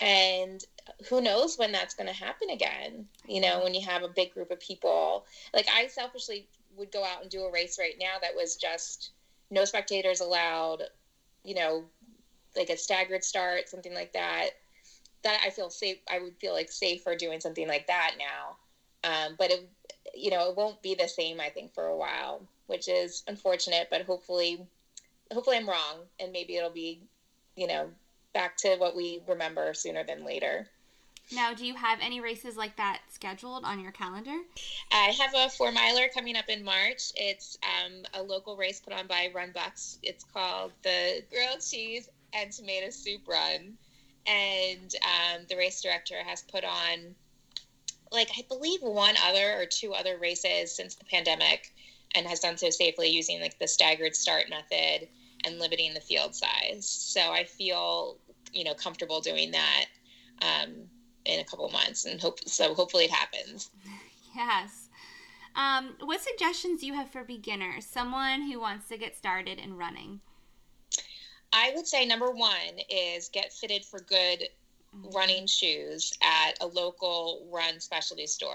and 0.00 0.64
who 1.08 1.20
knows 1.20 1.58
when 1.58 1.72
that's 1.72 1.94
going 1.94 2.06
to 2.06 2.12
happen 2.12 2.50
again 2.50 3.06
you 3.26 3.40
know 3.40 3.62
when 3.64 3.74
you 3.74 3.80
have 3.80 4.02
a 4.02 4.08
big 4.08 4.32
group 4.32 4.50
of 4.50 4.60
people 4.60 5.24
like 5.54 5.66
i 5.74 5.86
selfishly 5.86 6.46
would 6.76 6.92
go 6.92 7.02
out 7.02 7.22
and 7.22 7.30
do 7.30 7.42
a 7.42 7.50
race 7.50 7.78
right 7.78 7.96
now 7.98 8.14
that 8.20 8.36
was 8.36 8.56
just 8.56 9.10
no 9.50 9.64
spectators 9.64 10.20
allowed 10.20 10.82
you 11.44 11.54
know 11.54 11.84
like 12.56 12.70
a 12.70 12.76
staggered 12.76 13.24
start, 13.24 13.68
something 13.68 13.94
like 13.94 14.12
that. 14.12 14.50
That 15.22 15.40
I 15.44 15.50
feel 15.50 15.70
safe. 15.70 15.98
I 16.10 16.18
would 16.18 16.36
feel 16.36 16.52
like 16.52 16.70
safer 16.70 17.16
doing 17.16 17.40
something 17.40 17.68
like 17.68 17.86
that 17.86 18.12
now. 18.18 18.56
Um, 19.08 19.34
but 19.38 19.50
it, 19.50 19.68
you 20.14 20.30
know, 20.30 20.50
it 20.50 20.56
won't 20.56 20.82
be 20.82 20.94
the 20.94 21.08
same. 21.08 21.40
I 21.40 21.48
think 21.48 21.74
for 21.74 21.86
a 21.86 21.96
while, 21.96 22.42
which 22.66 22.88
is 22.88 23.22
unfortunate. 23.26 23.88
But 23.90 24.02
hopefully, 24.02 24.66
hopefully 25.32 25.56
I'm 25.56 25.68
wrong, 25.68 26.00
and 26.20 26.32
maybe 26.32 26.56
it'll 26.56 26.70
be, 26.70 27.00
you 27.56 27.66
know, 27.66 27.88
back 28.32 28.56
to 28.58 28.76
what 28.76 28.94
we 28.94 29.22
remember 29.26 29.72
sooner 29.74 30.04
than 30.04 30.24
later. 30.24 30.68
Now, 31.32 31.52
do 31.54 31.66
you 31.66 31.74
have 31.74 31.98
any 32.00 32.20
races 32.20 32.56
like 32.56 32.76
that 32.76 33.00
scheduled 33.08 33.64
on 33.64 33.80
your 33.80 33.90
calendar? 33.90 34.36
I 34.92 35.12
have 35.18 35.34
a 35.34 35.50
four 35.50 35.72
miler 35.72 36.08
coming 36.14 36.36
up 36.36 36.48
in 36.48 36.62
March. 36.62 37.10
It's 37.16 37.58
um, 37.64 38.02
a 38.14 38.22
local 38.22 38.56
race 38.56 38.78
put 38.78 38.92
on 38.92 39.08
by 39.08 39.30
Run 39.34 39.50
Bucks. 39.52 39.98
It's 40.04 40.22
called 40.22 40.70
the 40.84 41.24
Grilled 41.32 41.60
Cheese 41.60 42.08
and 42.32 42.52
Tomato 42.52 42.90
Soup 42.90 43.20
Run. 43.26 43.74
And 44.26 44.94
um, 45.02 45.46
the 45.48 45.56
race 45.56 45.80
director 45.80 46.16
has 46.24 46.42
put 46.42 46.64
on, 46.64 47.14
like, 48.10 48.30
I 48.36 48.42
believe 48.48 48.80
one 48.82 49.14
other 49.24 49.60
or 49.60 49.66
two 49.66 49.92
other 49.92 50.18
races 50.18 50.74
since 50.74 50.96
the 50.96 51.04
pandemic 51.04 51.72
and 52.14 52.26
has 52.26 52.40
done 52.40 52.56
so 52.56 52.70
safely 52.70 53.08
using, 53.08 53.40
like, 53.40 53.58
the 53.58 53.68
staggered 53.68 54.16
start 54.16 54.50
method 54.50 55.08
and 55.44 55.58
limiting 55.58 55.94
the 55.94 56.00
field 56.00 56.34
size. 56.34 56.88
So 56.88 57.20
I 57.20 57.44
feel, 57.44 58.18
you 58.52 58.64
know, 58.64 58.74
comfortable 58.74 59.20
doing 59.20 59.52
that. 59.52 59.86
Um, 60.42 60.88
in 61.26 61.40
a 61.40 61.44
couple 61.44 61.68
months 61.70 62.04
and 62.04 62.20
hope 62.20 62.38
so 62.46 62.74
hopefully 62.74 63.04
it 63.04 63.10
happens 63.10 63.70
yes 64.36 64.88
um, 65.54 65.94
what 66.04 66.20
suggestions 66.20 66.80
do 66.80 66.86
you 66.86 66.94
have 66.94 67.10
for 67.10 67.24
beginners 67.24 67.84
someone 67.84 68.42
who 68.42 68.60
wants 68.60 68.88
to 68.88 68.96
get 68.96 69.16
started 69.16 69.58
in 69.58 69.76
running 69.76 70.20
i 71.52 71.72
would 71.74 71.86
say 71.86 72.04
number 72.04 72.30
one 72.30 72.78
is 72.88 73.28
get 73.28 73.52
fitted 73.52 73.84
for 73.84 74.00
good 74.00 74.48
running 75.14 75.46
shoes 75.46 76.12
at 76.22 76.52
a 76.60 76.66
local 76.66 77.46
run 77.52 77.78
specialty 77.80 78.26
store 78.26 78.54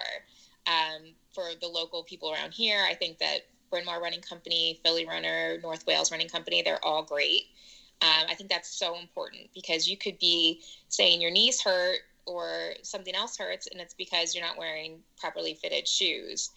um, 0.68 1.14
for 1.34 1.46
the 1.62 1.68
local 1.68 2.04
people 2.04 2.32
around 2.32 2.52
here 2.52 2.84
i 2.90 2.94
think 2.94 3.18
that 3.18 3.42
Bryn 3.72 3.86
Mawr 3.86 4.02
Running 4.02 4.22
Company, 4.22 4.80
Philly 4.84 5.08
Runner, 5.08 5.58
North 5.64 5.88
Wales 5.88 6.12
Running 6.12 6.28
Company, 6.28 6.62
they're 6.62 6.84
all 6.86 7.02
great. 7.02 7.48
Um, 8.02 8.28
I 8.30 8.36
think 8.36 8.50
that's 8.50 8.70
so 8.70 9.00
important 9.00 9.50
because 9.56 9.88
you 9.88 9.98
could 9.98 10.20
be 10.20 10.62
saying 10.90 11.22
your 11.22 11.32
knees 11.32 11.62
hurt 11.62 12.00
or 12.26 12.74
something 12.84 13.16
else 13.16 13.38
hurts 13.38 13.68
and 13.68 13.80
it's 13.80 13.94
because 13.94 14.36
you're 14.36 14.46
not 14.46 14.58
wearing 14.58 15.00
properly 15.20 15.54
fitted 15.56 15.88
shoes. 15.88 16.52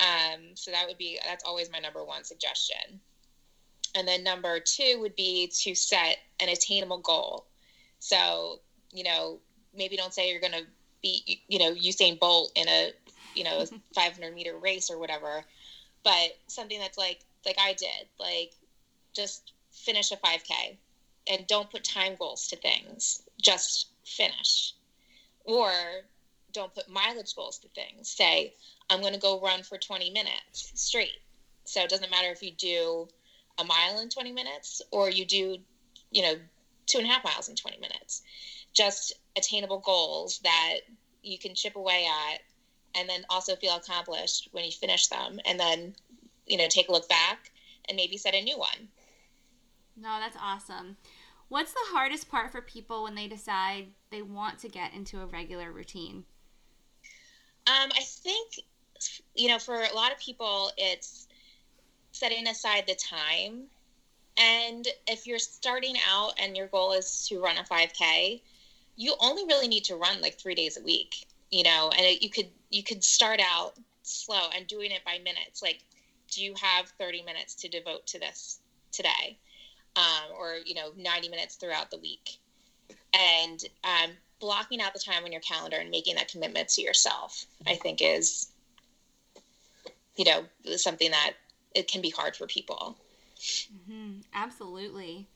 Um, 0.00 0.40
so 0.54 0.70
that 0.70 0.86
would 0.88 0.98
be, 0.98 1.18
that's 1.24 1.44
always 1.44 1.70
my 1.70 1.78
number 1.78 2.04
one 2.04 2.24
suggestion. 2.24 3.00
And 3.94 4.06
then 4.08 4.24
number 4.24 4.58
two 4.60 4.98
would 5.00 5.14
be 5.14 5.46
to 5.62 5.74
set 5.74 6.18
an 6.40 6.48
attainable 6.48 6.98
goal. 6.98 7.46
So, 8.00 8.60
you 8.92 9.04
know, 9.04 9.38
maybe 9.76 9.96
don't 9.96 10.12
say 10.12 10.30
you're 10.30 10.40
going 10.40 10.52
to 10.52 10.66
be, 11.02 11.42
you 11.48 11.58
know, 11.58 11.72
Usain 11.74 12.18
Bolt 12.18 12.52
in 12.54 12.68
a, 12.68 12.92
you 13.34 13.44
know, 13.44 13.64
500 13.94 14.34
meter 14.34 14.56
race 14.58 14.90
or 14.90 14.98
whatever, 14.98 15.44
but 16.02 16.36
something 16.46 16.78
that's 16.78 16.98
like, 16.98 17.20
like 17.46 17.56
I 17.58 17.72
did, 17.74 18.08
like 18.18 18.52
just 19.14 19.52
finish 19.70 20.12
a 20.12 20.16
5K 20.16 20.76
and 21.28 21.46
don't 21.46 21.70
put 21.70 21.84
time 21.84 22.14
goals 22.18 22.48
to 22.48 22.56
things. 22.56 23.22
Just 23.40 23.88
finish 24.04 24.74
or 25.44 25.70
don't 26.52 26.74
put 26.74 26.88
mileage 26.88 27.34
goals 27.34 27.58
to 27.58 27.68
things. 27.68 28.08
Say, 28.08 28.54
I'm 28.90 29.00
going 29.00 29.14
to 29.14 29.20
go 29.20 29.40
run 29.40 29.62
for 29.62 29.78
20 29.78 30.10
minutes 30.10 30.72
straight. 30.74 31.20
So 31.64 31.82
it 31.82 31.90
doesn't 31.90 32.10
matter 32.10 32.30
if 32.30 32.42
you 32.42 32.52
do 32.52 33.08
a 33.58 33.64
mile 33.64 34.00
in 34.00 34.08
20 34.08 34.32
minutes 34.32 34.82
or 34.90 35.10
you 35.10 35.24
do, 35.24 35.56
you 36.10 36.22
know, 36.22 36.34
two 36.86 36.98
and 36.98 37.06
a 37.06 37.10
half 37.10 37.24
miles 37.24 37.48
in 37.48 37.56
20 37.56 37.78
minutes. 37.78 38.22
Just 38.72 39.14
attainable 39.36 39.78
goals 39.78 40.40
that 40.44 40.80
you 41.22 41.38
can 41.38 41.54
chip 41.54 41.76
away 41.76 42.06
at 42.06 42.40
and 42.94 43.08
then 43.08 43.24
also 43.28 43.56
feel 43.56 43.76
accomplished 43.76 44.48
when 44.52 44.64
you 44.64 44.70
finish 44.70 45.08
them. 45.08 45.40
And 45.46 45.58
then, 45.58 45.94
you 46.46 46.56
know, 46.58 46.68
take 46.68 46.88
a 46.88 46.92
look 46.92 47.08
back 47.08 47.50
and 47.88 47.96
maybe 47.96 48.16
set 48.16 48.34
a 48.34 48.42
new 48.42 48.58
one. 48.58 48.88
No, 49.96 50.18
that's 50.20 50.36
awesome. 50.40 50.96
What's 51.48 51.72
the 51.72 51.80
hardest 51.92 52.28
part 52.28 52.50
for 52.50 52.62
people 52.62 53.04
when 53.04 53.14
they 53.14 53.28
decide 53.28 53.88
they 54.10 54.22
want 54.22 54.58
to 54.60 54.68
get 54.68 54.94
into 54.94 55.20
a 55.20 55.26
regular 55.26 55.70
routine? 55.72 56.24
Um, 57.66 57.90
I 57.96 58.02
think, 58.02 58.60
you 59.34 59.48
know, 59.48 59.58
for 59.58 59.74
a 59.74 59.94
lot 59.94 60.12
of 60.12 60.18
people, 60.18 60.70
it's 60.76 61.28
setting 62.14 62.46
aside 62.48 62.84
the 62.86 62.94
time. 62.94 63.64
And 64.38 64.88
if 65.06 65.26
you're 65.26 65.38
starting 65.38 65.96
out 66.10 66.32
and 66.40 66.56
your 66.56 66.66
goal 66.68 66.92
is 66.92 67.28
to 67.28 67.40
run 67.40 67.58
a 67.58 67.62
5K, 67.62 68.40
you 68.96 69.14
only 69.20 69.44
really 69.44 69.68
need 69.68 69.84
to 69.84 69.96
run 69.96 70.20
like 70.20 70.38
three 70.38 70.54
days 70.54 70.76
a 70.76 70.82
week, 70.82 71.26
you 71.50 71.62
know, 71.62 71.90
and 71.96 72.06
it, 72.06 72.22
you 72.22 72.30
could 72.30 72.48
you 72.70 72.82
could 72.82 73.04
start 73.04 73.40
out 73.40 73.74
slow 74.02 74.48
and 74.56 74.66
doing 74.66 74.90
it 74.90 75.04
by 75.04 75.18
minutes. 75.18 75.62
Like, 75.62 75.80
do 76.30 76.42
you 76.42 76.54
have 76.60 76.88
30 76.98 77.22
minutes 77.22 77.54
to 77.56 77.68
devote 77.68 78.06
to 78.08 78.18
this 78.18 78.60
today? 78.90 79.36
um, 79.96 80.36
or 80.38 80.56
you 80.64 80.74
know 80.74 80.90
90 80.96 81.28
minutes 81.28 81.56
throughout 81.56 81.90
the 81.90 81.98
week 81.98 82.38
and 83.12 83.64
um, 83.84 84.10
blocking 84.40 84.80
out 84.80 84.92
the 84.92 84.98
time 84.98 85.24
on 85.24 85.32
your 85.32 85.40
calendar 85.40 85.76
and 85.76 85.90
making 85.90 86.16
that 86.16 86.28
commitment 86.28 86.68
to 86.68 86.82
yourself 86.82 87.46
i 87.66 87.74
think 87.74 88.00
is 88.02 88.48
you 90.16 90.24
know 90.24 90.44
something 90.76 91.10
that 91.10 91.32
it 91.74 91.88
can 91.88 92.00
be 92.00 92.10
hard 92.10 92.36
for 92.36 92.46
people 92.46 92.96
mm-hmm. 93.38 94.20
absolutely 94.34 95.26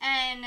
and 0.00 0.44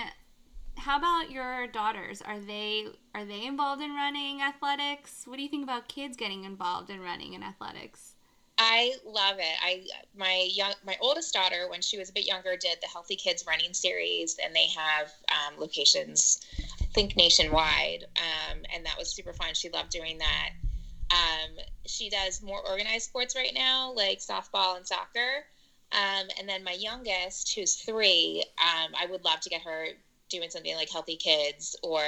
how 0.78 0.98
about 0.98 1.30
your 1.30 1.68
daughters 1.68 2.22
are 2.22 2.39
they 2.39 2.86
are 3.13 3.26
they 3.26 3.46
involved 3.46 3.82
in 3.82 3.94
running 3.94 4.42
athletics 4.42 5.24
what 5.26 5.38
do 5.38 5.44
you 5.44 5.50
think 5.50 5.63
about 5.63 5.88
kids 5.88 6.15
getting 6.15 6.44
involved 6.44 6.89
in 6.89 7.00
running 7.00 7.36
and 7.36 7.44
athletics 7.44 8.15
I 8.62 8.96
love 9.06 9.38
it. 9.39 9.58
I 9.63 9.86
my 10.18 10.50
young 10.52 10.74
my 10.86 10.98
oldest 11.00 11.34
daughter 11.34 11.68
when 11.70 11.82
she 11.82 11.98
was 11.98 12.10
a 12.10 12.13
bit 12.13 12.28
younger 12.28 12.58
did 12.58 12.78
the 12.82 12.89
Healthy 12.89 13.15
Kids 13.15 13.46
running 13.48 13.74
series, 13.74 14.38
and 14.44 14.54
they 14.54 14.68
have 14.68 15.13
um, 15.32 15.58
locations, 15.58 16.42
I 16.60 16.86
think 16.94 17.15
nationwide, 17.15 18.06
um, 18.18 18.60
and 18.76 18.86
that 18.86 18.98
was 18.98 19.10
super 19.10 19.32
fun. 19.32 19.54
She 19.54 19.70
loved 19.70 19.92
doing 19.92 20.18
that. 20.18 20.50
Um, 21.12 21.58
she 21.86 22.10
does 22.10 22.41
more 22.41 22.62
organized 22.67 23.06
sports 23.06 23.36
right 23.36 23.54
now, 23.54 23.93
like 23.93 24.19
softball 24.19 24.78
and 24.78 24.86
soccer. 24.86 25.45
Um, 25.91 26.28
and 26.38 26.48
then 26.48 26.63
my 26.63 26.74
youngest, 26.74 27.56
who's 27.56 27.76
three, 27.76 28.43
um, 28.60 28.93
I 29.00 29.08
would 29.08 29.26
love 29.26 29.39
to 29.41 29.50
get 29.50 29.62
her 29.63 29.88
doing 30.30 30.50
something 30.50 30.76
like 30.76 30.91
Healthy 30.91 31.15
Kids 31.15 31.76
or 31.82 32.04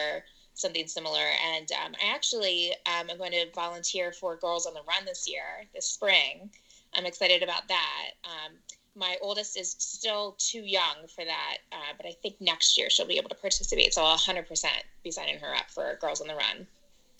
something 0.53 0.87
similar. 0.87 1.25
And 1.55 1.71
um, 1.83 1.93
I 2.01 2.13
actually 2.13 2.71
um, 2.85 3.09
am 3.09 3.17
going 3.17 3.31
to 3.31 3.47
volunteer 3.55 4.11
for 4.11 4.35
Girls 4.35 4.65
on 4.65 4.73
the 4.73 4.81
Run 4.87 5.05
this 5.05 5.27
year, 5.27 5.65
this 5.73 5.87
spring. 5.87 6.51
I'm 6.93 7.05
excited 7.05 7.41
about 7.41 7.67
that. 7.69 8.11
Um, 8.23 8.57
my 8.95 9.17
oldest 9.21 9.57
is 9.57 9.75
still 9.79 10.35
too 10.37 10.61
young 10.61 11.07
for 11.15 11.23
that, 11.23 11.57
uh, 11.71 11.93
but 11.95 12.05
I 12.05 12.11
think 12.21 12.35
next 12.41 12.77
year 12.77 12.89
she'll 12.89 13.07
be 13.07 13.17
able 13.17 13.29
to 13.29 13.35
participate. 13.35 13.93
So 13.93 14.03
I'll 14.03 14.17
100% 14.17 14.65
be 15.03 15.11
signing 15.11 15.39
her 15.39 15.55
up 15.55 15.71
for 15.71 15.97
Girls 16.01 16.21
on 16.21 16.27
the 16.27 16.35
Run. 16.35 16.67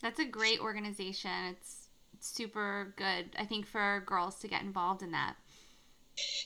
That's 0.02 0.20
a 0.20 0.26
great 0.26 0.60
organization. 0.60 1.32
It's 1.52 1.88
super 2.20 2.94
good, 2.98 3.36
I 3.38 3.46
think, 3.46 3.66
for 3.66 4.04
girls 4.06 4.36
to 4.40 4.48
get 4.48 4.62
involved 4.62 5.02
in 5.02 5.12
that. 5.12 5.36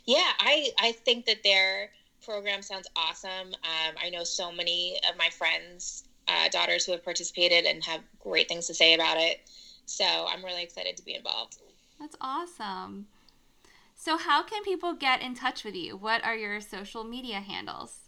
Yeah, 0.05 0.31
I, 0.39 0.69
I 0.79 0.91
think 0.91 1.25
that 1.25 1.43
their 1.43 1.89
program 2.23 2.61
sounds 2.61 2.87
awesome. 2.95 3.53
Um, 3.53 3.95
I 4.01 4.09
know 4.09 4.23
so 4.23 4.51
many 4.51 4.99
of 5.09 5.17
my 5.17 5.29
friends 5.29 6.03
uh, 6.27 6.49
daughters 6.49 6.85
who 6.85 6.91
have 6.91 7.03
participated 7.03 7.65
and 7.65 7.83
have 7.83 8.01
great 8.19 8.47
things 8.47 8.67
to 8.67 8.73
say 8.73 8.93
about 8.93 9.17
it. 9.17 9.41
So 9.85 10.05
I'm 10.05 10.43
really 10.43 10.63
excited 10.63 10.97
to 10.97 11.05
be 11.05 11.15
involved. 11.15 11.57
That's 11.99 12.15
awesome. 12.19 13.07
So, 13.97 14.17
how 14.17 14.43
can 14.43 14.63
people 14.63 14.93
get 14.93 15.21
in 15.21 15.35
touch 15.35 15.63
with 15.63 15.73
you? 15.73 15.95
What 15.95 16.23
are 16.23 16.35
your 16.35 16.59
social 16.59 17.03
media 17.03 17.39
handles? 17.39 18.04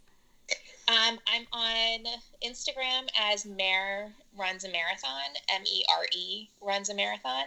Um, 0.90 1.20
I'm 1.28 1.46
on 1.52 2.06
Instagram 2.46 3.08
as 3.32 3.46
Mere 3.46 4.14
Runs 4.38 4.64
a 4.64 4.70
Marathon, 4.70 5.36
M 5.50 5.62
E 5.66 5.84
R 5.90 6.06
E 6.14 6.50
Runs 6.62 6.90
a 6.90 6.96
Marathon. 6.96 7.46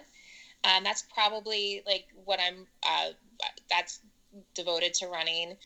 Um, 0.64 0.84
that's 0.84 1.02
probably 1.14 1.82
like 1.86 2.06
what 2.24 2.38
I'm, 2.38 2.66
uh, 2.82 3.10
that's 3.70 4.00
devoted 4.54 4.92
to 4.94 5.06
running. 5.06 5.56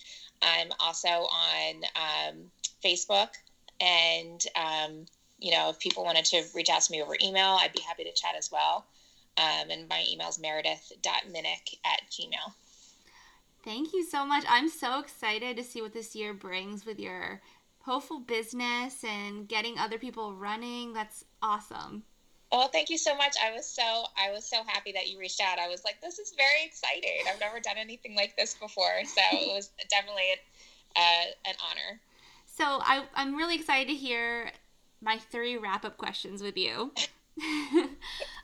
I'm 0.41 0.69
also 0.79 1.09
on 1.09 1.83
um, 1.97 2.37
Facebook 2.85 3.31
and, 3.81 4.41
um, 4.55 5.07
you 5.41 5.51
know, 5.51 5.71
if 5.71 5.79
people 5.81 6.05
wanted 6.05 6.25
to 6.27 6.45
reach 6.55 6.71
out 6.71 6.83
to 6.83 6.93
me 6.93 7.03
over 7.03 7.17
email, 7.21 7.59
I'd 7.61 7.73
be 7.73 7.83
happy 7.83 8.05
to 8.05 8.13
chat 8.13 8.35
as 8.39 8.53
well. 8.53 8.87
Um, 9.37 9.71
and 9.71 9.89
my 9.89 10.05
email 10.09 10.29
is 10.29 10.39
meredith.minnick 10.39 11.77
at 11.85 12.03
gmail. 12.11 12.53
Thank 13.65 13.93
you 13.93 14.05
so 14.05 14.25
much. 14.25 14.45
I'm 14.49 14.69
so 14.69 15.01
excited 15.01 15.57
to 15.57 15.65
see 15.65 15.81
what 15.81 15.93
this 15.95 16.15
year 16.15 16.35
brings 16.35 16.85
with 16.85 17.01
your 17.01 17.41
hopeful 17.85 18.21
business 18.21 19.05
and 19.05 19.47
getting 19.47 19.79
other 19.79 19.99
people 19.99 20.35
running. 20.35 20.93
That's 20.93 21.25
awesome. 21.43 22.03
Well, 22.51 22.69
thank 22.69 22.89
you 22.89 22.99
so 22.99 23.17
much. 23.17 23.35
I 23.43 23.53
was 23.53 23.67
so 23.67 24.05
I 24.17 24.31
was 24.31 24.49
so 24.49 24.63
happy 24.67 24.93
that 24.93 25.09
you 25.09 25.19
reached 25.19 25.41
out. 25.41 25.59
I 25.59 25.69
was 25.69 25.85
like, 25.85 26.01
this 26.01 26.19
is 26.19 26.33
very 26.37 26.65
exciting. 26.65 27.25
I've 27.29 27.41
never 27.41 27.61
done 27.61 27.77
anything 27.79 28.15
like 28.15 28.37
this 28.37 28.55
before, 28.55 29.05
so 29.05 29.21
it 29.33 29.49
was 29.55 29.71
definitely 29.91 30.23
uh, 30.97 31.25
an 31.47 31.55
honor. 31.69 32.01
So 32.47 32.65
I, 32.65 33.05
I'm 33.15 33.35
really 33.35 33.57
excited 33.57 33.89
to 33.89 33.95
hear 33.95 34.51
my 35.03 35.19
three 35.19 35.57
wrap 35.57 35.85
up 35.85 35.97
questions 35.97 36.43
with 36.43 36.57
you. 36.57 36.93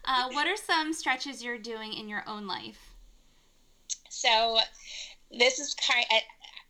uh, 0.05 0.29
what 0.33 0.49
are 0.49 0.57
some 0.57 0.93
stretches 0.93 1.45
you're 1.45 1.59
doing 1.59 1.93
in 1.93 2.09
your 2.09 2.25
own 2.27 2.49
life? 2.49 2.93
So 4.09 4.59
this 5.31 5.61
is 5.61 5.75
kind. 5.75 6.05
I, 6.11 6.23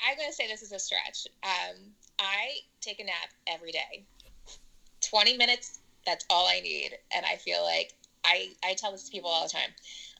I'm 0.06 0.16
going 0.18 0.28
to 0.28 0.34
say 0.34 0.46
this 0.46 0.62
is 0.62 0.72
a 0.72 0.78
stretch. 0.78 1.26
Um, 1.42 1.76
I 2.20 2.58
take 2.80 3.00
a 3.00 3.04
nap 3.04 3.30
every 3.46 3.72
day, 3.72 4.04
20 5.08 5.36
minutes 5.36 5.80
That's 6.06 6.24
all 6.30 6.46
I 6.46 6.60
need. 6.60 6.92
And 7.14 7.26
I 7.26 7.36
feel 7.36 7.62
like 7.64 7.92
I, 8.24 8.50
I 8.64 8.74
tell 8.74 8.92
this 8.92 9.04
to 9.04 9.10
people 9.10 9.30
all 9.30 9.44
the 9.44 9.52
time. 9.52 9.70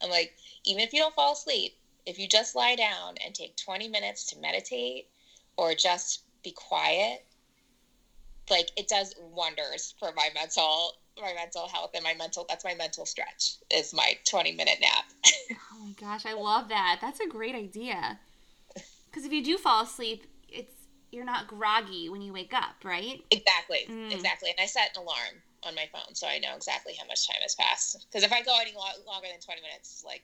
I'm 0.03 0.11
like, 0.11 0.33
even 0.65 0.83
if 0.83 0.93
you 0.93 1.01
don't 1.01 1.15
fall 1.15 1.33
asleep, 1.33 1.77
if 2.07 2.19
you 2.19 2.27
just 2.27 2.57
lie 2.57 2.77
down 2.77 3.15
and 3.25 3.35
take 3.35 3.57
20 3.57 3.89
minutes 3.89 4.27
to 4.27 4.39
meditate 4.39 5.09
or 5.57 5.75
just 5.75 6.23
be 6.43 6.53
quiet, 6.53 7.25
like 8.51 8.71
it 8.77 8.89
does 8.89 9.15
wonders 9.33 9.95
for 9.99 10.13
my 10.17 10.29
mental 10.35 10.95
my 11.21 11.35
mental 11.35 11.69
health 11.69 11.91
and 11.95 12.03
my 12.03 12.15
mental 12.15 12.47
that's 12.49 12.65
my 12.65 12.75
mental 12.75 13.05
stretch 13.05 13.57
is 13.71 13.93
my 13.93 14.15
20 14.25 14.53
minute 14.53 14.79
nap 14.81 15.05
oh 15.75 15.85
my 15.85 15.93
gosh 16.01 16.25
i 16.25 16.33
love 16.33 16.69
that 16.69 16.99
that's 17.01 17.21
a 17.21 17.29
great 17.29 17.55
idea 17.55 18.19
because 19.11 19.25
if 19.25 19.33
you 19.33 19.45
do 19.45 19.59
fall 19.59 19.83
asleep 19.85 20.25
you're 21.11 21.25
not 21.25 21.46
groggy 21.49 22.09
when 22.09 22.23
you 22.23 22.33
wake 22.33 22.55
up 22.55 22.77
right? 22.85 23.23
Exactly. 23.31 23.87
Mm. 23.88 24.12
exactly. 24.12 24.51
And 24.51 24.59
i 24.61 24.66
set 24.66 24.96
an 24.96 25.03
alarm 25.03 25.42
on 25.64 25.75
my 25.75 25.88
phone 25.92 26.14
so 26.14 26.27
i 26.27 26.38
know 26.38 26.57
exactly 26.57 26.94
how 26.99 27.07
much 27.07 27.27
time 27.27 27.40
has 27.42 27.55
passed. 27.55 28.07
Because 28.11 28.25
if 28.25 28.33
i 28.33 28.42
go 28.42 28.55
any 28.61 28.73
lo- 28.75 29.05
longer 29.07 29.29
than 29.31 29.40
20 29.40 29.61
minutes 29.62 30.03
like 30.07 30.23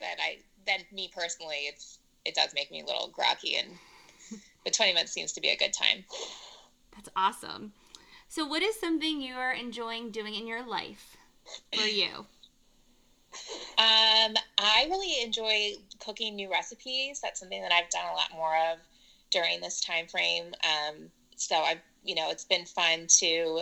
then 0.00 0.16
i 0.20 0.38
then 0.66 0.80
me 0.92 1.10
personally 1.14 1.66
it's 1.68 1.98
it 2.24 2.34
does 2.34 2.52
make 2.54 2.70
me 2.70 2.82
a 2.82 2.84
little 2.84 3.08
groggy 3.08 3.56
and 3.56 3.68
the 4.64 4.70
20 4.70 4.92
minutes 4.92 5.12
seems 5.12 5.32
to 5.32 5.40
be 5.40 5.48
a 5.48 5.56
good 5.56 5.72
time. 5.72 6.04
That's 6.94 7.08
awesome. 7.14 7.72
So, 8.28 8.44
what 8.44 8.62
is 8.62 8.78
something 8.78 9.20
you 9.20 9.34
are 9.34 9.52
enjoying 9.52 10.10
doing 10.10 10.34
in 10.34 10.46
your 10.46 10.66
life 10.66 11.16
for 11.72 11.84
you? 11.84 12.26
Um, 13.78 14.34
I 14.56 14.86
really 14.88 15.22
enjoy 15.22 15.74
cooking 15.98 16.36
new 16.36 16.50
recipes. 16.50 17.20
That's 17.22 17.38
something 17.38 17.60
that 17.60 17.70
I've 17.70 17.90
done 17.90 18.06
a 18.10 18.14
lot 18.14 18.30
more 18.34 18.56
of 18.72 18.78
during 19.36 19.60
this 19.60 19.80
time 19.82 20.06
frame. 20.06 20.54
Um, 20.64 21.10
so 21.36 21.56
I've, 21.56 21.80
you 22.02 22.14
know, 22.14 22.30
it's 22.30 22.44
been 22.44 22.64
fun 22.64 23.06
to 23.18 23.60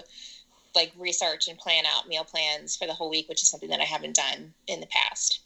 like 0.77 0.93
research 0.97 1.49
and 1.49 1.59
plan 1.59 1.85
out 1.87 2.07
meal 2.07 2.25
plans 2.25 2.77
for 2.77 2.87
the 2.87 2.93
whole 2.93 3.11
week, 3.11 3.29
which 3.29 3.43
is 3.43 3.49
something 3.49 3.71
that 3.71 3.81
I 3.81 3.85
haven't 3.85 4.15
done 4.15 4.55
in 4.69 4.81
the 4.81 4.87
past. 4.87 5.41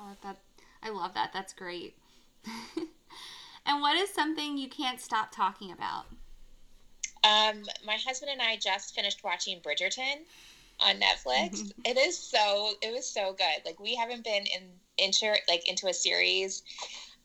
Oh, 0.00 0.16
that 0.22 0.38
I 0.82 0.90
love 0.90 1.14
that. 1.14 1.30
That's 1.32 1.52
great. 1.52 1.96
and 3.66 3.80
what 3.80 3.96
is 3.96 4.10
something 4.10 4.58
you 4.58 4.68
can't 4.68 5.00
stop 5.00 5.30
talking 5.30 5.70
about? 5.70 6.06
Um, 7.22 7.62
my 7.86 7.96
husband 8.04 8.32
and 8.32 8.42
I 8.42 8.56
just 8.56 8.94
finished 8.94 9.22
watching 9.22 9.60
Bridgerton 9.60 10.24
on 10.80 10.96
Netflix. 10.96 11.50
Mm-hmm. 11.50 11.80
It 11.84 11.96
is 11.96 12.18
so 12.18 12.72
it 12.82 12.92
was 12.92 13.08
so 13.08 13.34
good. 13.34 13.64
Like 13.64 13.78
we 13.78 13.94
haven't 13.94 14.24
been 14.24 14.46
in 14.46 14.62
into 14.96 15.32
like 15.48 15.68
into 15.68 15.86
a 15.86 15.94
series 15.94 16.62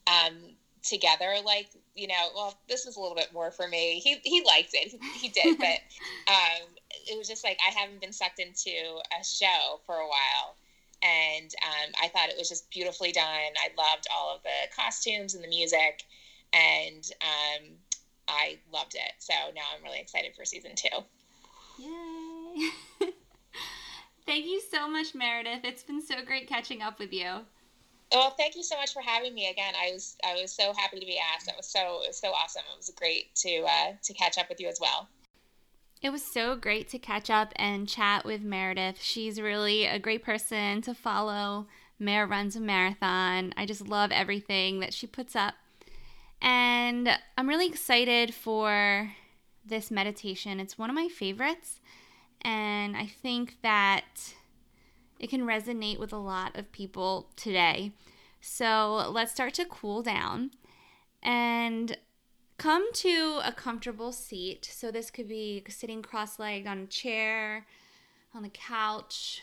um 0.08 0.36
together 0.84 1.36
like 1.46 1.70
you 1.96 2.08
know 2.08 2.30
well 2.36 2.58
this 2.68 2.86
was 2.86 2.96
a 2.96 3.00
little 3.00 3.16
bit 3.16 3.32
more 3.34 3.52
for 3.52 3.68
me 3.68 4.00
he 4.00 4.18
he 4.24 4.44
liked 4.46 4.74
it 4.74 4.90
he, 4.90 5.00
he 5.20 5.30
did 5.30 5.58
but 5.60 5.80
um 6.28 6.68
it 7.08 7.18
was 7.18 7.28
just 7.28 7.44
like 7.44 7.58
i 7.68 7.72
haven't 7.72 8.02
been 8.02 8.14
sucked 8.14 8.40
into 8.40 8.72
a 9.20 9.24
show 9.24 9.80
for 9.86 9.96
a 9.96 10.08
while 10.08 10.56
and 11.04 11.54
um, 11.64 11.92
i 12.02 12.08
thought 12.08 12.30
it 12.30 12.36
was 12.38 12.50
just 12.50 12.70
beautifully 12.72 13.12
done 13.12 13.26
i 13.26 13.70
loved 13.78 14.08
all 14.16 14.36
of 14.36 14.42
the 14.44 14.76
costumes 14.76 15.36
and 15.36 15.44
the 15.44 15.50
music 15.50 16.04
and 16.54 17.12
um, 17.22 17.66
I 18.28 18.58
loved 18.72 18.96
it. 18.96 19.14
So 19.20 19.34
now 19.56 19.64
I'm 19.76 19.84
really 19.84 20.00
excited 20.00 20.36
for 20.36 20.46
season 20.46 20.72
two. 20.76 20.88
Yay! 21.80 22.70
thank 24.26 24.46
you 24.46 24.62
so 24.62 24.88
much, 24.88 25.16
Meredith. 25.16 25.64
It's 25.64 25.84
been 25.84 26.02
so 26.02 26.24
great 26.26 26.48
catching 26.48 26.82
up 26.82 27.00
with 27.00 27.12
you. 27.12 27.42
Well, 28.14 28.30
thank 28.32 28.56
you 28.56 28.64
so 28.64 28.78
much 28.78 28.94
for 28.94 29.02
having 29.02 29.34
me 29.34 29.50
again. 29.50 29.74
I 29.76 29.92
was 29.92 30.16
I 30.26 30.40
was 30.40 30.52
so 30.52 30.74
happy 30.74 31.00
to 31.00 31.06
be 31.06 31.20
asked. 31.34 31.48
That 31.48 31.58
was 31.58 31.66
so 31.66 32.04
was 32.08 32.20
so 32.20 32.30
awesome. 32.30 32.64
It 32.72 32.78
was 32.78 32.92
great 32.96 33.34
to 33.38 33.64
uh, 33.64 33.94
to 34.04 34.14
catch 34.14 34.38
up 34.38 34.50
with 34.50 34.60
you 34.60 34.68
as 34.68 34.80
well. 34.80 35.10
It 36.02 36.12
was 36.12 36.24
so 36.24 36.56
great 36.56 36.90
to 36.90 37.00
catch 37.00 37.30
up 37.30 37.54
and 37.56 37.88
chat 37.88 38.26
with 38.26 38.42
Meredith. 38.42 39.02
She's 39.02 39.40
really 39.42 39.86
a 39.86 40.00
great 40.00 40.24
person 40.24 40.82
to 40.82 40.94
follow. 40.94 41.68
Mare 41.98 42.28
runs 42.28 42.56
a 42.56 42.60
marathon. 42.60 43.54
I 43.56 43.66
just 43.66 43.88
love 43.88 44.12
everything 44.12 44.82
that 44.82 44.94
she 44.94 45.08
puts 45.08 45.36
up 45.36 45.56
and 46.44 47.10
I'm 47.38 47.48
really 47.48 47.68
excited 47.68 48.34
for 48.34 49.14
this 49.66 49.90
meditation. 49.90 50.60
It's 50.60 50.78
one 50.78 50.90
of 50.90 50.96
my 50.96 51.08
favorites, 51.08 51.80
and 52.42 52.98
I 52.98 53.08
think 53.08 53.56
that 53.64 54.34
it 55.24 55.30
can 55.30 55.48
resonate 55.48 56.00
with 56.00 56.12
a 56.12 56.18
lot 56.18 56.58
of 56.58 56.72
people 56.72 57.30
today. 57.36 57.94
So 58.42 59.10
let's 59.10 59.32
start 59.32 59.54
to 59.54 59.66
cool 59.66 60.04
down 60.04 60.52
and 61.22 61.98
come 62.58 62.92
to 62.94 63.40
a 63.44 63.54
comfortable 63.54 64.12
seat. 64.12 64.70
So 64.70 64.92
this 64.92 65.10
could 65.10 65.30
be 65.30 65.64
sitting 65.70 66.02
cross 66.02 66.40
legged 66.40 66.68
on 66.68 66.80
a 66.80 66.88
chair, 66.88 67.66
on 68.36 68.44
the 68.44 68.50
couch, 68.50 69.42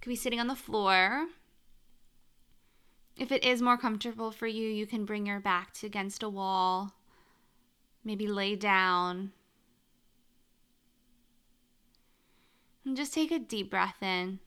could 0.00 0.10
be 0.10 0.16
sitting 0.16 0.40
on 0.40 0.48
the 0.48 0.56
floor 0.56 1.28
if 3.16 3.30
it 3.30 3.44
is 3.44 3.62
more 3.62 3.76
comfortable 3.76 4.32
for 4.32 4.46
you, 4.46 4.68
you 4.68 4.86
can 4.86 5.04
bring 5.04 5.26
your 5.26 5.40
back 5.40 5.74
to 5.74 5.86
against 5.86 6.22
a 6.22 6.28
wall, 6.28 6.94
maybe 8.04 8.26
lay 8.26 8.56
down. 8.56 9.32
And 12.84 12.96
just 12.96 13.14
take 13.14 13.30
a 13.30 13.38
deep 13.38 13.70
breath 13.70 14.02
in. 14.02 14.40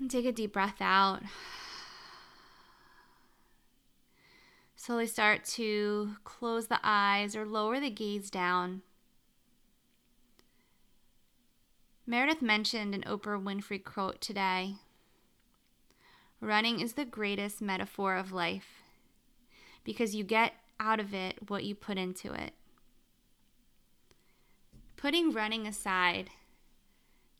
And 0.00 0.10
take 0.10 0.26
a 0.26 0.32
deep 0.32 0.52
breath 0.52 0.80
out. 0.80 1.22
Slowly 4.74 5.06
start 5.06 5.44
to 5.44 6.16
close 6.24 6.66
the 6.66 6.80
eyes 6.82 7.36
or 7.36 7.46
lower 7.46 7.78
the 7.78 7.88
gaze 7.88 8.30
down. 8.30 8.82
Meredith 12.04 12.42
mentioned 12.42 12.92
an 12.92 13.02
Oprah 13.02 13.40
Winfrey 13.40 13.82
quote 13.82 14.20
today 14.20 14.74
Running 16.40 16.80
is 16.80 16.94
the 16.94 17.04
greatest 17.04 17.62
metaphor 17.62 18.16
of 18.16 18.32
life 18.32 18.82
because 19.84 20.16
you 20.16 20.24
get 20.24 20.54
out 20.80 20.98
of 20.98 21.14
it 21.14 21.48
what 21.48 21.62
you 21.62 21.76
put 21.76 21.96
into 21.96 22.32
it. 22.32 22.52
Putting 25.02 25.32
running 25.32 25.66
aside, 25.66 26.30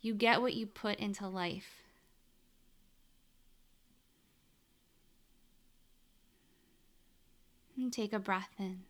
you 0.01 0.15
get 0.15 0.43
what 0.43 0.55
you 0.55 0.67
put 0.67 0.99
into 0.99 1.29
life. 1.29 1.85
And 7.77 7.93
take 7.93 8.13
a 8.13 8.19
breath 8.19 8.51
in. 8.59 8.81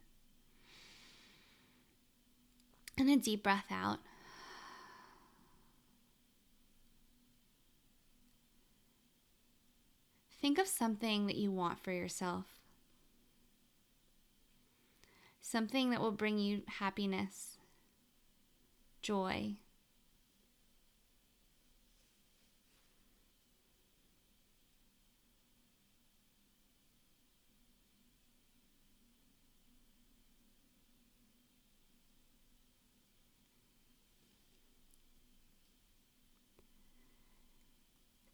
And 2.97 3.11
a 3.11 3.19
deep 3.19 3.43
breath 3.43 3.67
out. 3.71 3.99
Think 10.41 10.57
of 10.57 10.67
something 10.67 11.27
that 11.27 11.37
you 11.37 11.51
want 11.51 11.79
for 11.79 11.93
yourself. 11.93 12.47
Something 15.43 15.91
that 15.91 16.01
will 16.01 16.11
bring 16.11 16.39
you 16.39 16.63
happiness, 16.79 17.52
joy. 19.03 19.57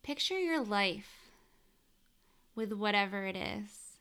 Picture 0.03 0.39
your 0.39 0.65
life 0.65 1.31
with 2.55 2.73
whatever 2.73 3.27
it 3.27 3.37
is. 3.37 3.99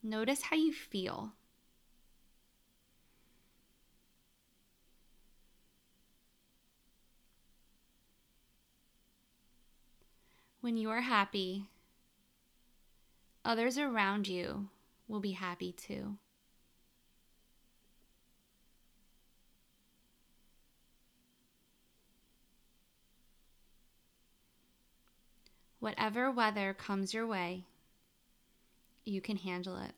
Notice 0.00 0.42
how 0.42 0.56
you 0.56 0.72
feel. 0.72 1.32
When 10.68 10.76
you're 10.76 11.00
happy, 11.00 11.64
others 13.42 13.78
around 13.78 14.28
you 14.28 14.68
will 15.08 15.18
be 15.18 15.32
happy 15.32 15.72
too. 15.72 16.18
Whatever 25.80 26.30
weather 26.30 26.74
comes 26.74 27.14
your 27.14 27.26
way, 27.26 27.64
you 29.06 29.22
can 29.22 29.38
handle 29.38 29.78
it. 29.78 29.94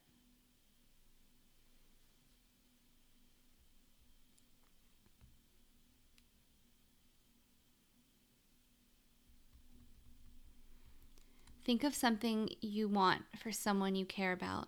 Think 11.71 11.85
of 11.85 11.95
something 11.95 12.49
you 12.61 12.89
want 12.89 13.23
for 13.41 13.53
someone 13.53 13.95
you 13.95 14.05
care 14.05 14.33
about. 14.33 14.67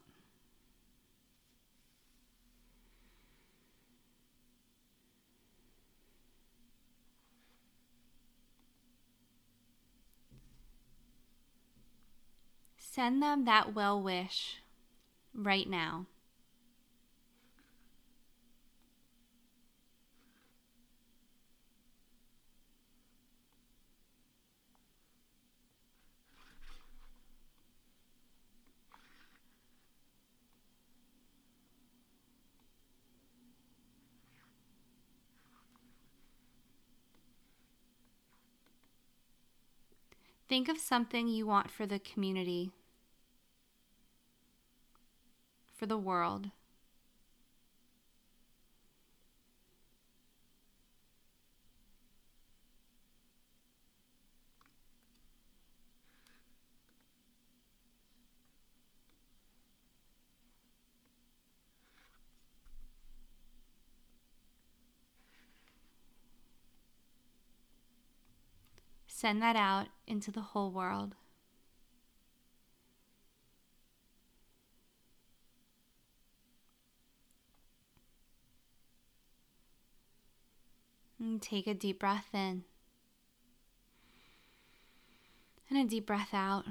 Send 12.78 13.20
them 13.20 13.46
that 13.46 13.74
well 13.74 14.00
wish 14.00 14.58
right 15.34 15.68
now. 15.68 16.06
Think 40.48 40.68
of 40.68 40.78
something 40.78 41.28
you 41.28 41.46
want 41.46 41.70
for 41.70 41.86
the 41.86 41.98
community, 41.98 42.70
for 45.74 45.86
the 45.86 45.98
world. 45.98 46.50
Send 69.22 69.40
that 69.40 69.54
out 69.54 69.86
into 70.04 70.32
the 70.32 70.40
whole 70.40 70.72
world. 70.72 71.14
And 81.20 81.40
take 81.40 81.68
a 81.68 81.72
deep 81.72 82.00
breath 82.00 82.30
in 82.32 82.64
and 85.70 85.78
a 85.78 85.84
deep 85.84 86.04
breath 86.04 86.34
out. 86.34 86.64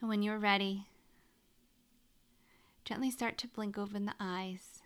And 0.00 0.08
when 0.08 0.22
you're 0.22 0.38
ready, 0.38 0.86
gently 2.86 3.10
start 3.10 3.36
to 3.36 3.48
blink 3.48 3.76
open 3.76 4.06
the 4.06 4.14
eyes. 4.18 4.80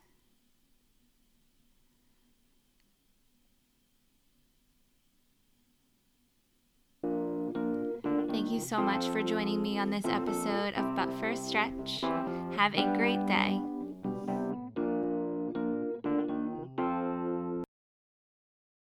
You 8.52 8.60
so 8.60 8.82
much 8.82 9.06
for 9.06 9.22
joining 9.22 9.62
me 9.62 9.78
on 9.78 9.88
this 9.88 10.04
episode 10.04 10.74
of 10.74 10.94
But 10.94 11.10
First 11.18 11.46
Stretch. 11.48 12.02
Have 12.02 12.74
a 12.74 12.92
great 12.94 13.24
day. 13.26 13.60